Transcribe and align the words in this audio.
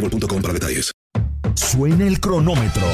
para 0.00 0.52
detalles. 0.52 0.92
Suena 1.54 2.06
el 2.06 2.20
cronómetro. 2.20 2.86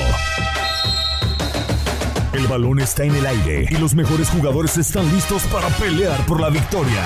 El 2.32 2.46
balón 2.46 2.80
está 2.80 3.04
en 3.04 3.14
el 3.14 3.26
aire 3.26 3.66
y 3.70 3.76
los 3.76 3.94
mejores 3.94 4.28
jugadores 4.30 4.76
están 4.78 5.10
listos 5.12 5.42
para 5.44 5.68
pelear 5.68 6.24
por 6.26 6.40
la 6.40 6.48
victoria. 6.48 7.04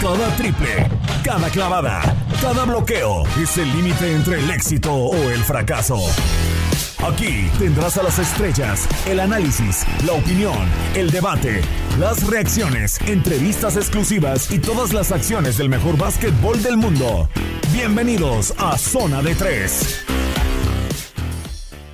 Cada 0.00 0.36
triple, 0.36 0.88
cada 1.24 1.48
clavada, 1.50 2.14
cada 2.40 2.64
bloqueo 2.64 3.24
es 3.42 3.58
el 3.58 3.70
límite 3.72 4.12
entre 4.12 4.40
el 4.40 4.50
éxito 4.50 4.92
o 4.92 5.14
el 5.14 5.42
fracaso. 5.42 5.98
Aquí 7.02 7.48
tendrás 7.58 7.96
a 7.96 8.02
las 8.02 8.18
estrellas, 8.18 8.86
el 9.06 9.20
análisis, 9.20 9.86
la 10.04 10.12
opinión, 10.12 10.68
el 10.94 11.10
debate, 11.10 11.62
las 11.98 12.28
reacciones, 12.28 13.00
entrevistas 13.08 13.76
exclusivas 13.76 14.52
y 14.52 14.58
todas 14.58 14.92
las 14.92 15.10
acciones 15.10 15.56
del 15.56 15.70
mejor 15.70 15.96
básquetbol 15.96 16.62
del 16.62 16.76
mundo. 16.76 17.26
Bienvenidos 17.72 18.52
a 18.58 18.76
Zona 18.76 19.22
de 19.22 19.34
Tres. 19.34 20.04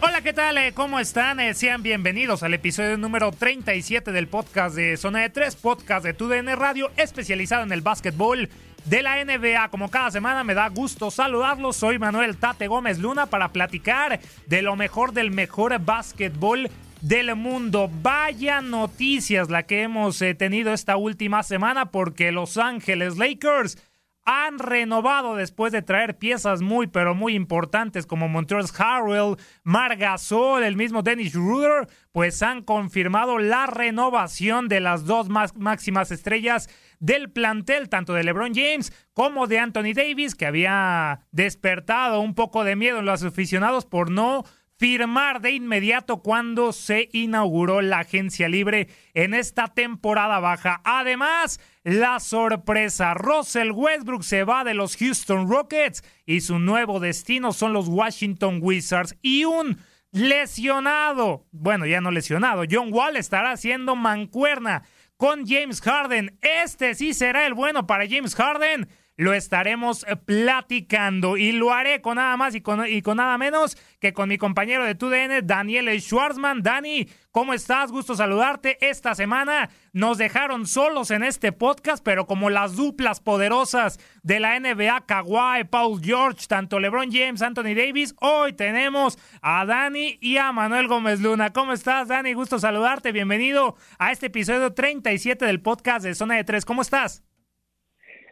Hola, 0.01 0.23
¿qué 0.23 0.33
tal? 0.33 0.59
Eh, 0.59 0.73
¿Cómo 0.75 0.99
están? 0.99 1.39
Eh, 1.39 1.55
sean 1.55 1.85
bienvenidos 1.85 2.43
al 2.43 2.55
episodio 2.55 2.99
número 2.99 3.31
37 3.31 4.11
del 4.11 4.27
podcast 4.27 4.75
de 4.75 4.97
Zona 4.97 5.21
de 5.21 5.31
Tres, 5.31 5.55
podcast 5.55 6.05
de 6.05 6.15
TUDN 6.15 6.57
Radio, 6.57 6.91
especializado 6.97 7.63
en 7.63 7.71
el 7.71 7.81
básquetbol 7.81 8.49
de 8.87 9.03
la 9.03 9.23
NBA. 9.25 9.69
Como 9.69 9.91
cada 9.91 10.11
semana 10.11 10.45
me 10.45 10.55
da 10.55 10.69
gusto 10.69 11.11
saludarlos. 11.11 11.77
Soy 11.77 11.99
Manuel 11.99 12.37
Tate 12.37 12.69
Gómez 12.69 12.99
Luna 12.99 13.27
para 13.27 13.53
platicar 13.53 14.21
de 14.47 14.63
lo 14.63 14.77
mejor 14.77 15.13
del 15.13 15.31
mejor 15.31 15.79
básquetbol 15.79 16.71
del 17.01 17.35
mundo. 17.37 17.91
Vaya 18.03 18.61
noticias 18.61 19.51
la 19.51 19.65
que 19.65 19.83
hemos 19.83 20.21
eh, 20.23 20.35
tenido 20.35 20.73
esta 20.73 20.97
última 20.97 21.43
semana 21.43 21.87
porque 21.87 22.33
Los 22.33 22.57
Ángeles 22.59 23.17
Lakers 23.17 23.79
han 24.27 24.59
renovado 24.59 25.37
después 25.37 25.73
de 25.73 25.83
traer 25.83 26.19
piezas 26.19 26.61
muy 26.61 26.89
pero 26.89 27.15
muy 27.15 27.35
importantes 27.35 28.07
como 28.07 28.29
Montrezl 28.29 28.75
Harrell, 28.77 29.37
Margasol, 29.63 30.65
el 30.65 30.77
mismo 30.77 31.03
Dennis 31.03 31.33
Ruder, 31.33 31.87
pues 32.11 32.43
han 32.43 32.63
confirmado 32.63 33.39
la 33.39 33.67
renovación 33.67 34.67
de 34.69 34.81
las 34.81 35.07
dos 35.07 35.29
máximas 35.29 36.11
estrellas 36.11 36.69
del 36.99 37.31
plantel, 37.31 37.89
tanto 37.89 38.15
de 38.15 38.25
LeBron 38.25 38.53
James 38.53 38.93
como 39.13 39.47
de 39.47 39.61
Anthony 39.61 39.95
Davis, 39.95 40.35
que 40.35 40.47
había 40.47 41.21
despertado 41.31 42.21
un 42.21 42.35
poco 42.35 42.65
de 42.65 42.75
miedo 42.75 42.99
en 42.99 43.07
los 43.07 43.23
aficionados 43.23 43.87
por 43.87 44.11
no 44.11 44.45
firmar 44.79 45.41
de 45.41 45.53
inmediato 45.53 46.19
cuando 46.19 46.73
se 46.73 47.09
inauguró 47.13 47.81
la 47.81 48.01
agencia 48.01 48.49
libre 48.49 48.89
en 49.15 49.35
esta 49.35 49.69
temporada 49.69 50.39
baja. 50.39 50.81
Además, 50.85 51.61
la 51.83 52.21
sorpresa, 52.21 53.15
Russell 53.15 53.71
Westbrook 53.71 54.23
se 54.23 54.45
va 54.45 54.65
de 54.65 54.75
los 54.75 54.97
Houston 54.97 55.49
Rockets 55.49 56.03
y 56.27 56.41
su 56.41 56.59
nuevo 56.59 57.01
destino 57.01 57.53
son 57.53 57.73
los 57.73 57.89
Washington 57.89 58.59
Wizards 58.63 59.17
y 59.23 59.45
un 59.45 59.79
lesionado, 60.13 61.47
bueno, 61.53 61.87
ya 61.87 62.01
no 62.01 62.11
lesionado, 62.11 62.65
John 62.71 62.93
Wall 62.93 63.17
estará 63.17 63.53
haciendo 63.53 63.97
mancuerna 63.97 64.83
con 65.17 65.47
James 65.47 65.81
Harden. 65.81 66.39
Este 66.43 66.95
sí 66.95 67.15
será 67.15 67.47
el 67.47 67.55
bueno 67.55 67.87
para 67.87 68.09
James 68.09 68.35
Harden 68.35 68.89
lo 69.17 69.33
estaremos 69.33 70.05
eh, 70.07 70.17
platicando 70.17 71.37
y 71.37 71.53
lo 71.53 71.73
haré 71.73 72.01
con 72.01 72.17
nada 72.17 72.37
más 72.37 72.55
y 72.55 72.61
con, 72.61 72.87
y 72.87 73.03
con 73.03 73.17
nada 73.17 73.39
menos 73.39 73.77
que 73.99 74.13
con 74.13 74.29
mi 74.29 74.39
compañero 74.39 74.85
de 74.85 74.95
TUDN, 74.95 75.47
Daniel 75.47 75.89
Schwarzman. 76.01 76.63
Dani, 76.63 77.09
¿cómo 77.31 77.55
estás? 77.55 77.91
Gusto 77.91 78.15
saludarte. 78.15 78.77
Esta 78.87 79.15
semana 79.15 79.71
nos 79.93 80.19
dejaron 80.19 80.67
solos 80.67 81.11
en 81.11 81.23
este 81.23 81.53
podcast, 81.53 82.05
pero 82.05 82.27
como 82.27 82.51
las 82.51 82.77
duplas 82.77 83.21
poderosas 83.21 83.99
de 84.23 84.41
la 84.41 84.59
NBA, 84.61 85.07
Kawhi, 85.07 85.65
Paul 85.71 86.01
George, 86.03 86.47
tanto 86.47 86.79
LeBron 86.79 87.11
James, 87.11 87.41
Anthony 87.41 87.75
Davis, 87.75 88.15
hoy 88.21 88.53
tenemos 88.53 89.19
a 89.41 89.65
Dani 89.65 90.19
y 90.21 90.37
a 90.37 90.53
Manuel 90.53 90.89
Gómez 90.89 91.21
Luna. 91.21 91.53
¿Cómo 91.53 91.73
estás, 91.73 92.09
Dani? 92.09 92.35
Gusto 92.35 92.59
saludarte. 92.59 93.13
Bienvenido 93.13 93.77
a 93.99 94.13
este 94.13 94.27
episodio 94.27 94.75
37 94.75 95.47
del 95.47 95.63
podcast 95.63 96.05
de 96.05 96.15
Zona 96.15 96.35
de 96.37 96.45
Tres. 96.45 96.67
¿Cómo 96.67 96.83
estás? 96.83 97.26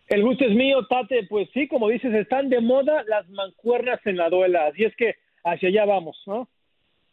El 0.06 0.22
gusto 0.22 0.44
es 0.44 0.54
mío, 0.54 0.86
Tate. 0.86 1.26
Pues 1.28 1.48
sí, 1.54 1.66
como 1.68 1.88
dices, 1.88 2.12
están 2.14 2.50
de 2.50 2.60
moda 2.60 3.04
las 3.06 3.28
mancuernas 3.30 4.00
en 4.04 4.16
la 4.16 4.28
duela. 4.28 4.66
Así 4.66 4.84
es 4.84 4.94
que 4.96 5.14
hacia 5.44 5.68
allá 5.68 5.84
vamos, 5.86 6.16
¿no? 6.26 6.48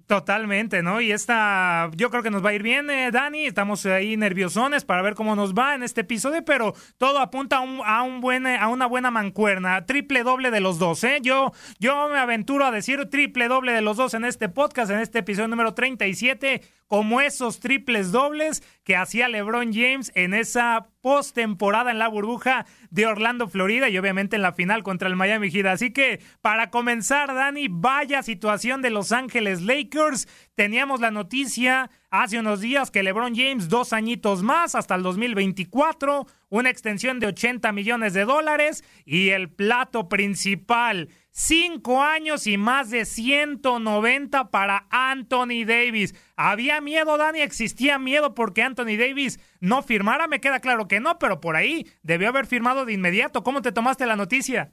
Totalmente, 0.08 0.84
¿no? 0.84 1.00
Y 1.00 1.14
esta, 1.14 1.90
yo 1.96 2.10
creo 2.10 2.22
que 2.22 2.32
nos 2.32 2.44
va 2.44 2.50
a 2.50 2.54
ir 2.54 2.64
bien, 2.64 2.90
eh, 2.90 3.12
Dani. 3.12 3.46
Estamos 3.46 3.86
ahí 3.86 4.18
nerviosones 4.18 4.84
para 4.84 5.02
ver 5.02 5.14
cómo 5.16 5.38
nos 5.38 5.54
va 5.54 5.74
en 5.74 5.84
este 5.84 6.02
episodio, 6.02 6.44
pero 6.44 6.74
todo 6.98 7.20
apunta 7.20 7.58
a, 7.58 7.62
un, 7.62 7.80
a, 7.86 8.04
un 8.04 8.20
buen, 8.20 8.46
a 8.46 8.68
una 8.68 8.88
buena 8.88 9.10
mancuerna. 9.10 9.86
Triple 9.86 10.24
doble 10.24 10.52
de 10.52 10.60
los 10.60 10.80
dos, 10.80 11.04
¿eh? 11.06 11.20
Yo, 11.22 11.54
yo 11.80 12.10
me 12.10 12.18
aventuro 12.18 12.66
a 12.66 12.72
decir 12.72 13.06
triple 13.10 13.48
doble 13.48 13.72
de 13.72 13.82
los 13.82 13.96
dos 13.96 14.14
en 14.14 14.26
este 14.26 14.50
podcast, 14.50 14.92
en 14.92 15.00
este 15.00 15.20
episodio 15.20 15.48
número 15.48 15.74
37 15.74 16.62
como 16.92 17.22
esos 17.22 17.62
triples 17.62 18.12
dobles 18.12 18.62
que 18.84 18.98
hacía 18.98 19.30
LeBron 19.30 19.72
James 19.72 20.12
en 20.14 20.34
esa 20.34 20.90
postemporada 21.00 21.90
en 21.90 22.00
la 22.00 22.10
burbuja 22.10 22.66
de 22.90 23.06
Orlando, 23.06 23.48
Florida 23.48 23.88
y 23.88 23.98
obviamente 23.98 24.36
en 24.36 24.42
la 24.42 24.52
final 24.52 24.84
contra 24.84 25.08
el 25.08 25.16
Miami 25.16 25.50
Heat. 25.50 25.68
Así 25.68 25.94
que 25.94 26.20
para 26.42 26.70
comenzar, 26.70 27.34
Dani, 27.34 27.70
vaya 27.70 28.22
situación 28.24 28.82
de 28.82 28.90
Los 28.90 29.14
Ángeles 29.14 29.62
Lakers. 29.62 30.28
Teníamos 30.56 31.00
la 31.00 31.12
noticia 31.12 31.90
hace 32.10 32.38
unos 32.38 32.60
días 32.60 32.92
que 32.92 33.04
LeBron 33.04 33.36
James 33.36 33.70
dos 33.70 33.94
añitos 33.94 34.44
más 34.44 34.76
hasta 34.76 34.96
el 34.96 35.04
2024, 35.04 36.28
una 36.50 36.70
extensión 36.70 37.22
de 37.22 37.28
80 37.28 37.72
millones 37.72 38.14
de 38.14 38.26
dólares 38.26 38.84
y 39.06 39.30
el 39.30 39.50
plato 39.50 40.10
principal, 40.10 41.08
cinco 41.32 42.02
años 42.02 42.46
y 42.46 42.58
más 42.58 42.92
de 42.92 43.06
190 43.06 44.52
para 44.52 44.86
Anthony 44.92 45.66
Davis. 45.66 46.14
¿Había 46.36 46.82
miedo, 46.82 47.18
Dani? 47.18 47.42
¿Existía 47.42 47.98
miedo 47.98 48.36
porque 48.36 48.62
Anthony 48.62 48.98
Davis 48.98 49.40
no 49.60 49.82
firmara? 49.82 50.28
Me 50.28 50.40
queda 50.40 50.60
claro 50.60 50.88
que 50.88 51.00
no, 51.00 51.18
pero 51.20 51.42
por 51.42 51.56
ahí 51.56 51.86
debió 52.04 52.30
haber 52.30 52.46
firmado 52.46 52.86
de 52.86 52.94
inmediato. 52.94 53.44
¿Cómo 53.44 53.62
te 53.62 53.72
tomaste 53.72 54.06
la 54.06 54.16
noticia? 54.16 54.72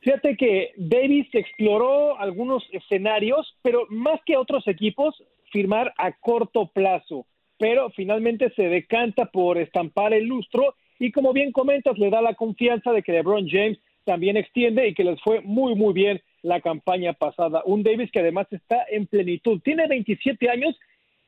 Fíjate 0.00 0.36
que 0.36 0.72
Davis 0.76 1.28
exploró 1.32 2.18
algunos 2.18 2.64
escenarios, 2.72 3.56
pero 3.62 3.86
más 3.88 4.20
que 4.26 4.36
otros 4.36 4.66
equipos, 4.66 5.14
firmar 5.52 5.94
a 5.96 6.12
corto 6.12 6.72
plazo. 6.72 7.26
Pero 7.56 7.90
finalmente 7.90 8.52
se 8.56 8.64
decanta 8.64 9.26
por 9.26 9.58
estampar 9.58 10.12
el 10.12 10.24
lustro 10.26 10.74
y 11.02 11.10
como 11.10 11.32
bien 11.32 11.50
comentas, 11.50 11.98
le 11.98 12.10
da 12.10 12.22
la 12.22 12.34
confianza 12.34 12.92
de 12.92 13.02
que 13.02 13.10
LeBron 13.10 13.48
James 13.48 13.76
también 14.04 14.36
extiende 14.36 14.88
y 14.88 14.94
que 14.94 15.04
les 15.04 15.20
fue 15.20 15.40
muy, 15.40 15.74
muy 15.74 15.92
bien 15.92 16.20
la 16.42 16.60
campaña 16.60 17.12
pasada. 17.12 17.62
Un 17.64 17.82
Davis 17.82 18.10
que 18.10 18.20
además 18.20 18.46
está 18.50 18.84
en 18.90 19.06
plenitud. 19.06 19.60
Tiene 19.62 19.86
27 19.86 20.48
años 20.50 20.76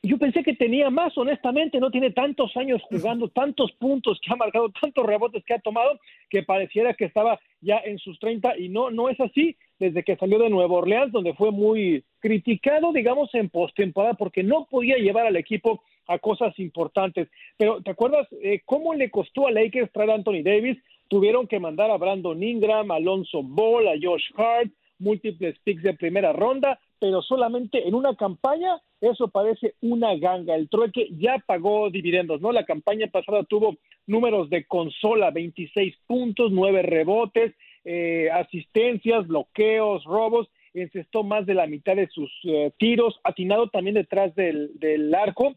yo 0.05 0.19
pensé 0.19 0.43
que 0.43 0.55
tenía 0.55 0.91
más, 0.91 1.17
honestamente, 1.17 1.81
no 1.81 1.91
tiene 1.91 2.11
tantos 2.11 2.55
años 2.57 2.83
jugando, 2.83 3.29
tantos 3.29 3.73
puntos 3.73 4.21
que 4.23 4.33
ha 4.33 4.37
marcado, 4.37 4.71
tantos 4.81 5.07
rebotes 5.07 5.43
que 5.45 5.55
ha 5.55 5.59
tomado, 5.59 5.99
que 6.29 6.43
pareciera 6.43 6.93
que 6.93 7.07
estaba 7.07 7.41
ya 7.63 7.79
en 7.79 7.99
sus 7.99 8.19
30 8.19 8.59
y 8.59 8.69
no, 8.69 8.91
no 8.91 9.09
es 9.09 9.19
así 9.19 9.57
desde 9.79 10.03
que 10.03 10.17
salió 10.17 10.39
de 10.39 10.51
Nueva 10.51 10.75
Orleans, 10.75 11.11
donde 11.11 11.33
fue 11.33 11.51
muy 11.51 12.05
criticado, 12.21 12.93
digamos, 12.93 13.35
en 13.35 13.49
postemporada, 13.49 14.15
porque 14.15 14.43
no 14.43 14.67
podía 14.71 14.97
llevar 14.97 15.27
al 15.27 15.37
equipo 15.37 15.83
a 16.07 16.19
cosas 16.19 16.59
importantes. 16.59 17.29
Pero, 17.57 17.83
¿te 17.83 17.91
acuerdas 17.91 18.29
eh, 18.43 18.61
cómo 18.65 18.95
le 18.95 19.11
costó 19.11 19.47
a 19.47 19.51
Lakers 19.51 19.93
traer 19.93 20.11
a 20.11 20.15
Anthony 20.15 20.43
Davis? 20.43 20.79
Tuvieron 21.09 21.47
que 21.47 21.61
mandar 21.61 21.91
a 21.91 21.97
Brandon 21.97 22.43
Ingram, 22.43 22.91
a 22.91 22.97
Alonso 22.97 23.43
Ball, 23.43 23.89
a 23.89 23.95
Josh 24.01 24.31
Hart, 24.37 24.71
múltiples 24.99 25.59
picks 25.65 25.83
de 25.83 25.95
primera 25.95 26.33
ronda, 26.33 26.79
pero 26.99 27.21
solamente 27.23 27.87
en 27.87 27.95
una 27.95 28.17
campaña 28.17 28.81
eso 29.01 29.29
parece 29.29 29.75
una 29.83 30.17
ganga. 30.17 30.55
El 30.55 30.69
trueque 30.69 31.09
ya 31.19 31.43
pagó 31.47 31.91
dividendos, 31.91 32.41
¿no? 32.41 32.53
La 32.53 32.65
campaña 32.65 33.07
pasada 33.09 33.45
tuvo 33.45 33.77
números 34.07 34.49
de 34.49 34.65
consola, 34.65 35.31
26 35.31 35.95
puntos, 36.07 36.53
9 36.53 36.83
rebotes, 36.83 37.55
eh, 37.85 38.31
asistencias, 38.33 39.27
bloqueos, 39.27 40.05
robos, 40.05 40.49
encestó 40.73 41.23
más 41.23 41.45
de 41.47 41.55
la 41.55 41.67
mitad 41.67 41.97
de 41.97 42.09
sus 42.09 42.31
eh, 42.45 42.73
tiros, 42.79 43.21
atinado 43.25 43.69
también 43.69 43.95
detrás 43.95 44.35
del, 44.35 44.71
del 44.79 45.15
arco. 45.15 45.55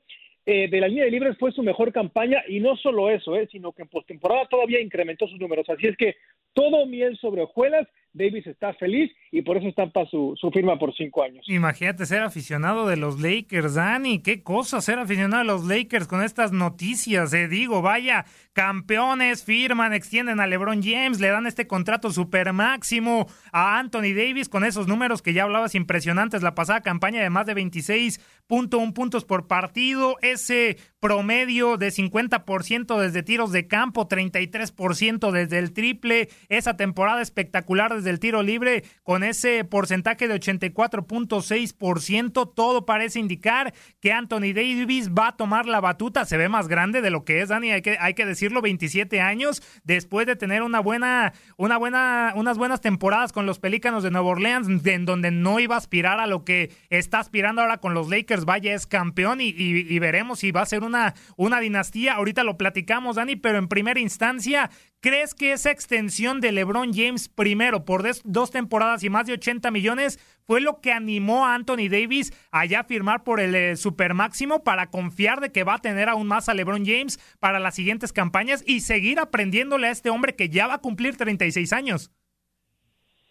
Eh, 0.50 0.70
de 0.70 0.80
la 0.80 0.88
línea 0.88 1.04
de 1.04 1.12
libres 1.12 1.38
fue 1.38 1.52
su 1.52 1.62
mejor 1.62 1.92
campaña 1.92 2.42
y 2.48 2.62
no 2.62 2.78
solo 2.78 3.10
eso, 3.10 3.36
eh, 3.36 3.50
sino 3.52 3.74
que 3.74 3.82
en 3.82 3.90
postemporada 3.90 4.48
todavía 4.48 4.80
incrementó 4.80 5.28
sus 5.28 5.38
números. 5.38 5.70
Así 5.70 5.88
es 5.88 5.98
que 5.98 6.16
todo 6.54 6.86
miel 6.86 7.18
sobre 7.18 7.42
hojuelas 7.42 7.86
Davis 8.18 8.48
está 8.48 8.74
feliz 8.74 9.12
y 9.32 9.42
por 9.42 9.58
eso 9.58 9.68
estampa 9.68 10.06
su, 10.08 10.34
su 10.40 10.50
firma 10.52 10.78
por 10.78 10.94
cinco 10.96 11.24
años. 11.24 11.46
Imagínate 11.48 12.06
ser 12.06 12.22
aficionado 12.22 12.88
de 12.88 12.98
los 12.98 13.20
Lakers, 13.20 13.76
Dani. 13.76 14.22
Qué 14.22 14.44
cosa 14.44 14.82
ser 14.82 15.00
aficionado 15.00 15.44
de 15.44 15.48
los 15.48 15.66
Lakers 15.66 16.08
con 16.08 16.24
estas 16.24 16.52
noticias. 16.52 17.34
Eh. 17.34 17.48
Digo, 17.48 17.82
vaya, 17.82 18.26
campeones 18.54 19.44
firman, 19.44 19.94
extienden 19.94 20.40
a 20.40 20.48
LeBron 20.48 20.82
James, 20.82 21.20
le 21.20 21.30
dan 21.30 21.48
este 21.48 21.68
contrato 21.68 22.12
super 22.12 22.54
máximo 22.54 23.28
a 23.52 23.80
Anthony 23.80 24.14
Davis 24.16 24.50
con 24.50 24.64
esos 24.64 24.88
números 24.88 25.22
que 25.22 25.34
ya 25.34 25.44
hablabas 25.44 25.76
impresionantes. 25.76 26.42
La 26.42 26.56
pasada 26.56 26.82
campaña 26.82 27.22
de 27.22 27.30
más 27.30 27.46
de 27.46 27.56
26.1 27.56 28.94
puntos 28.94 29.26
por 29.26 29.48
partido, 29.48 30.16
ese 30.22 30.78
promedio 31.00 31.78
de 31.78 31.90
50% 31.90 33.00
desde 33.00 33.24
tiros 33.24 33.52
de 33.52 33.68
campo, 33.68 34.08
33% 34.08 35.32
desde 35.32 35.60
el 35.60 35.74
triple, 35.74 36.30
esa 36.50 36.76
temporada 36.76 37.22
espectacular 37.22 37.94
desde 37.94 38.10
el 38.10 38.20
tiro 38.20 38.42
libre 38.42 38.84
con 39.04 39.24
ese 39.24 39.64
porcentaje 39.64 40.28
de 40.28 40.40
84.6%, 40.40 42.54
todo 42.56 42.86
parece 42.86 43.20
indicar 43.20 43.74
que 44.00 44.12
Anthony 44.12 44.54
Davis 44.56 45.12
va 45.12 45.30
a 45.30 45.38
tomar 45.38 45.68
la 45.68 45.82
batuta, 45.82 46.26
se 46.26 46.38
ve 46.38 46.50
más 46.50 46.68
grande 46.68 47.02
de 47.02 47.12
lo 47.12 47.24
que 47.24 47.42
es, 47.42 47.50
Dani, 47.50 47.72
hay 47.72 47.82
que, 47.82 47.98
hay 48.00 48.16
que 48.16 48.26
decirlo, 48.26 48.62
27 48.62 49.22
años, 49.22 49.62
después 49.84 50.26
de 50.26 50.36
tener 50.36 50.64
una 50.64 50.80
buena, 50.80 51.34
una 51.58 51.78
buena, 51.78 52.34
unas 52.36 52.58
buenas 52.58 52.82
temporadas 52.82 53.32
con 53.32 53.46
los 53.46 53.60
Pelícanos 53.60 54.04
de 54.04 54.10
Nueva 54.10 54.30
Orleans, 54.30 54.68
en 54.86 55.06
donde 55.06 55.30
no 55.30 55.60
iba 55.60 55.76
a 55.76 55.78
aspirar 55.78 56.20
a 56.20 56.26
lo 56.26 56.44
que 56.44 56.72
está 56.90 57.20
aspirando 57.20 57.62
ahora 57.62 57.78
con 57.78 57.94
los 57.94 58.10
Lakers, 58.10 58.46
vaya, 58.46 58.74
es 58.74 58.88
campeón 58.88 59.42
y, 59.42 59.50
y 59.50 60.00
veremos 60.00 60.40
si 60.40 60.52
va 60.52 60.62
a 60.62 60.66
ser 60.66 60.84
una, 60.88 61.14
una 61.36 61.60
dinastía. 61.60 62.14
Ahorita 62.16 62.44
lo 62.44 62.58
platicamos, 62.58 63.18
Dani, 63.18 63.36
pero 63.36 63.60
en 63.60 63.68
primera 63.68 64.00
instancia, 64.00 64.70
¿crees 65.00 65.36
que 65.36 65.52
esa 65.52 65.72
extensión 65.72 66.42
de 66.42 66.52
LeBron 66.52 66.94
James 66.94 67.30
primero 67.30 67.86
por 67.86 68.04
dos 68.24 68.52
temporadas 68.52 69.04
y 69.04 69.10
más 69.10 69.28
de 69.28 69.34
80 69.34 69.70
millones 69.72 70.20
fue 70.44 70.62
lo 70.62 70.80
que 70.82 70.92
animó 70.92 71.46
a 71.46 71.56
Anthony 71.56 71.90
Davis 71.90 72.32
a 72.52 72.66
ya 72.66 72.84
firmar 72.84 73.24
por 73.24 73.40
el 73.40 73.54
eh, 73.54 73.76
super 73.76 74.14
máximo 74.14 74.64
para 74.64 74.90
confiar 74.90 75.42
de 75.42 75.52
que 75.52 75.64
va 75.64 75.76
a 75.76 75.82
tener 75.82 76.10
aún 76.10 76.28
más 76.28 76.50
a 76.50 76.54
LeBron 76.54 76.86
James 76.86 77.20
para 77.40 77.60
las 77.60 77.76
siguientes 77.76 78.14
campañas 78.14 78.64
y 78.66 78.80
seguir 78.80 79.20
aprendiéndole 79.20 79.88
a 79.88 79.92
este 79.92 80.10
hombre 80.10 80.36
que 80.36 80.50
ya 80.50 80.68
va 80.68 80.76
a 80.76 80.82
cumplir 80.82 81.18
36 81.18 81.74
años? 81.74 82.12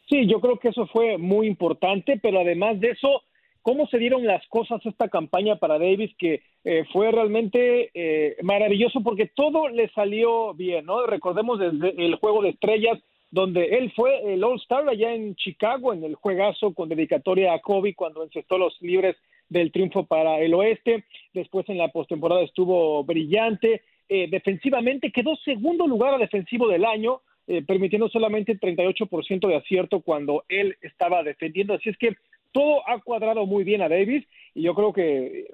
Sí, 0.09 0.27
yo 0.29 0.41
creo 0.41 0.59
que 0.59 0.69
eso 0.69 0.87
fue 0.93 1.19
muy 1.19 1.49
importante, 1.49 2.19
pero 2.23 2.41
además 2.41 2.79
de 2.81 2.91
eso, 2.91 3.23
cómo 3.67 3.89
se 3.89 3.99
dieron 3.99 4.25
las 4.25 4.47
cosas 4.47 4.81
esta 4.87 5.09
campaña 5.09 5.57
para 5.57 5.77
Davis, 5.77 6.15
que 6.19 6.41
eh, 6.63 6.85
fue 6.93 7.11
realmente 7.11 7.91
eh, 7.95 8.37
maravilloso 8.45 9.03
porque 9.03 9.27
todo 9.27 9.67
le 9.67 9.89
salió 9.89 10.55
bien, 10.55 10.87
¿no? 10.87 11.05
Recordemos 11.05 11.59
desde 11.59 12.07
el 12.07 12.15
juego 12.15 12.43
de 12.43 12.51
estrellas, 12.51 12.97
donde 13.33 13.77
él 13.77 13.93
fue 13.97 14.35
el 14.35 14.45
All-Star 14.45 14.89
allá 14.89 15.13
en 15.13 15.35
Chicago, 15.35 15.93
en 15.93 16.05
el 16.05 16.15
juegazo 16.15 16.75
con 16.75 16.89
dedicatoria 16.89 17.55
a 17.55 17.59
Kobe 17.59 17.97
cuando 17.97 18.23
encestó 18.23 18.57
los 18.57 18.81
libres 18.83 19.17
del 19.49 19.73
triunfo 19.73 20.05
para 20.07 20.39
el 20.39 20.55
oeste. 20.55 21.05
Después 21.35 21.69
en 21.69 21.79
la 21.79 21.89
postemporada 21.89 22.43
estuvo 22.43 23.03
brillante. 23.03 23.83
Eh, 24.09 24.29
defensivamente 24.31 25.11
quedó 25.11 25.35
segundo 25.45 25.89
lugar 25.89 26.15
a 26.15 26.19
defensivo 26.19 26.69
del 26.69 26.85
año, 26.85 27.21
permitiendo 27.67 28.09
solamente 28.09 28.59
38% 28.59 29.47
de 29.47 29.55
acierto 29.55 30.01
cuando 30.01 30.45
él 30.49 30.77
estaba 30.83 31.23
defendiendo. 31.23 31.75
Así 31.75 31.91
es 31.91 31.97
que 31.97 32.17
todo 32.57 32.89
ha 32.89 32.99
cuadrado 33.01 33.45
muy 33.45 33.65
bien 33.65 33.83
a 33.83 33.89
Davis 33.91 34.27
y 34.55 34.63
yo 34.63 34.75
creo 34.75 34.91
que 34.95 35.49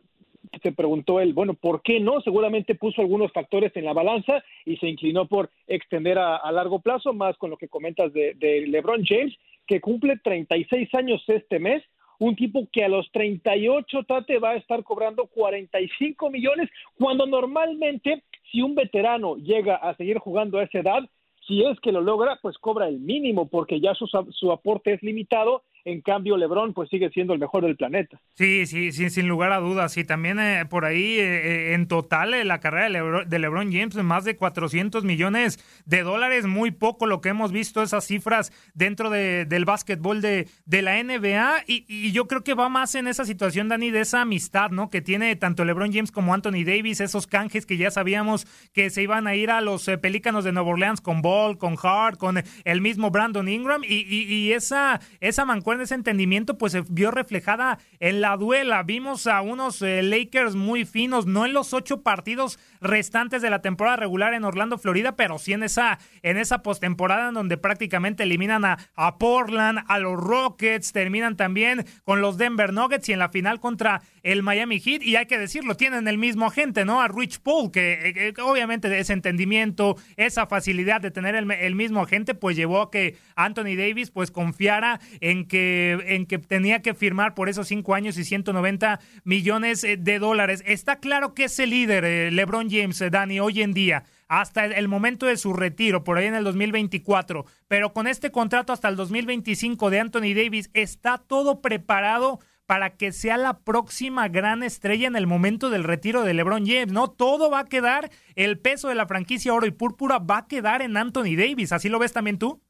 se 0.63 0.71
preguntó 0.71 1.19
él, 1.19 1.33
bueno, 1.33 1.55
¿por 1.55 1.83
qué 1.83 1.99
no? 1.99 2.21
Seguramente 2.21 2.77
puso 2.77 3.01
algunos 3.01 3.33
factores 3.33 3.75
en 3.75 3.87
la 3.87 3.93
balanza 3.93 4.45
y 4.65 4.77
se 4.77 4.87
inclinó 4.87 5.27
por 5.27 5.51
extender 5.67 6.17
a, 6.17 6.53
largo 6.53 6.79
plazo, 6.79 7.13
más 7.13 7.37
con 7.39 7.51
lo 7.51 7.57
que 7.57 7.67
comentas 7.67 8.13
de, 8.13 8.35
de, 8.35 8.69
LeBron 8.69 9.03
James, 9.05 9.35
que 9.67 9.81
cumple 9.81 10.17
36 10.23 10.95
años 10.95 11.25
este 11.27 11.59
mes, 11.59 11.83
un 12.21 12.37
tipo 12.37 12.69
que 12.71 12.85
a 12.85 12.89
los 12.89 13.11
38 13.11 14.05
Tate 14.05 14.39
va 14.39 14.51
a 14.51 14.57
estar 14.57 14.85
cobrando 14.85 15.27
45 15.27 16.31
millones, 16.31 16.71
cuando 16.97 17.27
normalmente 17.27 18.23
si 18.53 18.63
un 18.63 18.77
veterano 18.77 19.35
llega 19.39 19.75
a 19.75 19.97
seguir 19.97 20.19
jugando 20.19 20.59
a 20.59 20.65
esa 20.65 20.79
edad, 20.79 21.03
si 21.49 21.65
es 21.65 21.81
que 21.81 21.91
lo 21.91 22.01
logra, 22.01 22.39
pues 22.41 22.59
cobra 22.59 22.87
el 22.87 23.01
mínimo 23.01 23.49
porque 23.49 23.81
ya 23.81 23.93
su, 23.95 24.07
su 24.07 24.53
aporte 24.53 24.93
es 24.93 25.03
limitado 25.03 25.65
en 25.85 26.01
cambio, 26.01 26.37
LeBron 26.37 26.75
pues 26.75 26.89
sigue 26.89 27.11
siendo 27.11 27.33
el 27.33 27.41
mejor 27.41 27.65
del 27.65 27.77
planeta. 27.77 28.21
Sí, 28.35 28.67
sí, 28.67 28.93
sí 28.93 29.11
sin 29.11 29.27
lugar 29.27 29.53
a 29.53 29.59
dudas. 29.59 29.97
Y 29.97 30.05
también 30.05 30.39
eh, 30.39 30.65
por 30.69 30.85
ahí, 30.85 31.19
eh, 31.19 31.71
eh, 31.71 31.75
en 31.75 31.89
total, 31.89 32.47
la 32.47 32.61
carrera 32.61 33.25
de 33.25 33.39
LeBron, 33.39 33.73
James, 33.73 33.95
más 33.97 34.25
de 34.25 34.37
400 34.37 35.05
millones 35.05 35.59
de 35.85 36.03
dólares, 36.03 36.47
muy 36.47 36.71
poco 36.71 37.07
lo 37.07 37.21
que 37.21 37.31
hemos 37.31 37.51
visto, 37.51 37.83
esas 37.83 38.07
cifras 38.07 38.53
dentro 38.75 39.11
de, 39.11 39.45
del 39.45 39.65
básquetbol 39.65 40.21
de, 40.21 40.49
de 40.67 40.83
la 40.83 41.03
NBA. 41.03 41.65
Y, 41.67 42.13
yo 42.13 42.29
creo 42.29 42.45
que 42.45 42.55
va 42.55 42.69
más 42.69 42.95
en 42.95 43.09
esa 43.09 43.25
situación, 43.25 43.69
Dani, 43.69 43.91
de 43.91 44.01
esa 44.01 44.21
amistad, 44.21 44.71
¿no? 44.71 44.89
Que 44.89 45.01
tiene 45.01 45.35
tanto 45.37 45.65
LeBron 45.65 45.93
James 45.93 46.13
como 46.13 46.35
Anthony 46.35 46.65
Davis, 46.65 47.01
esos 47.01 47.27
canjes 47.27 47.67
que 47.67 47.77
ya 47.77 47.91
sabíamos 47.91 48.47
que 48.73 48.91
se 48.91 49.03
iban 49.03 49.27
a 49.27 49.35
ir 49.35 49.51
a 49.51 49.61
los 49.61 49.91
Pelícanos 50.01 50.45
de 50.45 50.53
Nueva 50.53 50.71
Orleans 50.71 51.01
con 51.01 51.23
Ball, 51.23 51.59
con 51.59 51.77
Hart, 51.83 52.19
con 52.19 52.43
el 52.65 52.81
mismo 52.81 53.11
Brandon 53.11 53.49
Ingram. 53.49 53.83
Y, 53.85 54.07
y, 54.09 54.33
y 54.33 54.53
esa, 54.53 55.01
esa 55.21 55.45
mancuerna 55.45 55.72
en 55.73 55.81
ese 55.81 55.95
entendimiento, 55.95 56.59
pues 56.59 56.73
se 56.73 56.83
vio 56.89 57.11
reflejada 57.11 57.79
en 58.01 58.21
la 58.21 58.37
duela. 58.37 58.83
Vimos 58.83 59.27
a 59.27 59.41
unos 59.43 59.83
eh, 59.83 60.03
Lakers 60.03 60.55
muy 60.55 60.85
finos, 60.85 61.27
no 61.27 61.45
en 61.45 61.53
los 61.53 61.75
ocho 61.75 62.03
partidos 62.03 62.59
restantes 62.81 63.43
de 63.43 63.51
la 63.51 63.63
temporada 63.63 63.97
regular 63.97 64.35
en 64.35 64.45
Orlando, 64.45 64.79
Florida, 64.79 65.17
pero 65.17 65.39
sí 65.39 65.53
en 65.53 65.63
esa, 65.63 65.99
en 66.23 66.37
esa 66.37 66.63
postemporada 66.63 67.29
en 67.29 67.35
donde 67.35 67.57
prácticamente 67.57 68.23
eliminan 68.25 68.65
a, 68.65 68.79
a 68.95 69.19
Portland, 69.19 69.81
a 69.89 69.99
los 69.99 70.19
Rockets, 70.19 70.93
terminan 70.93 71.37
también 71.37 71.87
con 72.05 72.21
los 72.21 72.39
Denver 72.39 72.73
Nuggets 72.73 73.09
y 73.09 73.13
en 73.13 73.19
la 73.19 73.29
final 73.29 73.61
contra 73.61 74.03
el 74.23 74.43
Miami 74.43 74.81
Heat 74.81 75.03
y 75.03 75.17
hay 75.17 75.27
que 75.27 75.39
decirlo, 75.39 75.77
tienen 75.77 76.07
el 76.09 76.19
mismo 76.19 76.47
agente, 76.47 76.85
¿no? 76.85 77.01
A 77.01 77.09
Rich 77.09 77.41
Paul, 77.41 77.71
que, 77.71 78.35
obviamente 78.43 78.99
ese 78.99 79.13
entendimiento, 79.13 79.97
esa 80.17 80.47
facilidad 80.47 81.01
de 81.01 81.11
tener 81.11 81.35
el, 81.35 81.75
mismo 81.75 82.03
agente, 82.03 82.35
pues 82.35 82.57
llevó 82.57 82.83
a 82.83 82.91
que 82.91 83.17
Anthony 83.35 83.77
Davis 83.77 84.11
pues 84.11 84.31
confiara 84.31 85.01
en 85.21 85.47
que, 85.47 85.99
en 86.07 86.27
que 86.27 86.39
tenía 86.39 86.83
que 86.83 86.95
firmar 86.95 87.35
por 87.35 87.49
esos 87.49 87.69
cinco 87.69 87.95
años 87.95 88.17
y 88.19 88.25
190 88.25 89.01
millones 89.25 89.85
eh, 89.85 89.97
de 89.97 90.19
dólares. 90.19 90.63
Está 90.67 90.97
claro 90.97 91.35
que 91.35 91.45
es 91.45 91.59
el 91.59 91.71
líder, 91.71 92.05
eh, 92.05 92.31
LeBron 92.31 92.71
James, 92.71 93.01
eh, 93.01 93.11
Dani, 93.11 93.41
hoy 93.41 93.63
en 93.63 93.73
día 93.73 94.05
hasta 94.29 94.65
el 94.65 94.89
momento 94.89 95.27
de 95.27 95.37
su 95.37 95.53
retiro, 95.53 96.05
por 96.05 96.17
ahí 96.17 96.25
en 96.25 96.35
el 96.35 96.45
2024, 96.45 97.45
pero 97.69 97.93
con 97.93 98.07
este 98.07 98.31
contrato 98.31 98.73
hasta 98.73 98.89
el 98.89 98.97
2025 98.97 99.91
de 99.91 100.01
Anthony 100.01 100.33
Davis, 100.35 100.71
está 100.73 101.19
todo 101.19 101.61
preparado 101.61 102.41
para 102.67 102.97
que 102.97 103.13
sea 103.13 103.37
la 103.37 103.59
próxima 103.61 104.29
gran 104.29 104.63
estrella 104.63 105.07
en 105.07 105.17
el 105.17 105.27
momento 105.27 105.69
del 105.69 105.85
retiro 105.85 106.23
de 106.23 106.35
LeBron 106.35 106.65
James, 106.67 106.93
¿no? 106.93 107.09
Todo 107.09 107.51
va 107.51 107.61
a 107.61 107.69
quedar, 107.69 108.11
el 108.37 108.59
peso 108.59 108.89
de 108.89 108.95
la 108.95 109.07
franquicia 109.07 109.53
oro 109.53 109.67
y 109.67 109.73
púrpura 109.73 110.19
va 110.19 110.39
a 110.39 110.47
quedar 110.49 110.81
en 110.83 110.97
Anthony 110.97 111.37
Davis, 111.37 111.73
¿así 111.73 111.89
lo 111.89 111.99
ves 111.99 112.13
también 112.13 112.39
tú? 112.39 112.61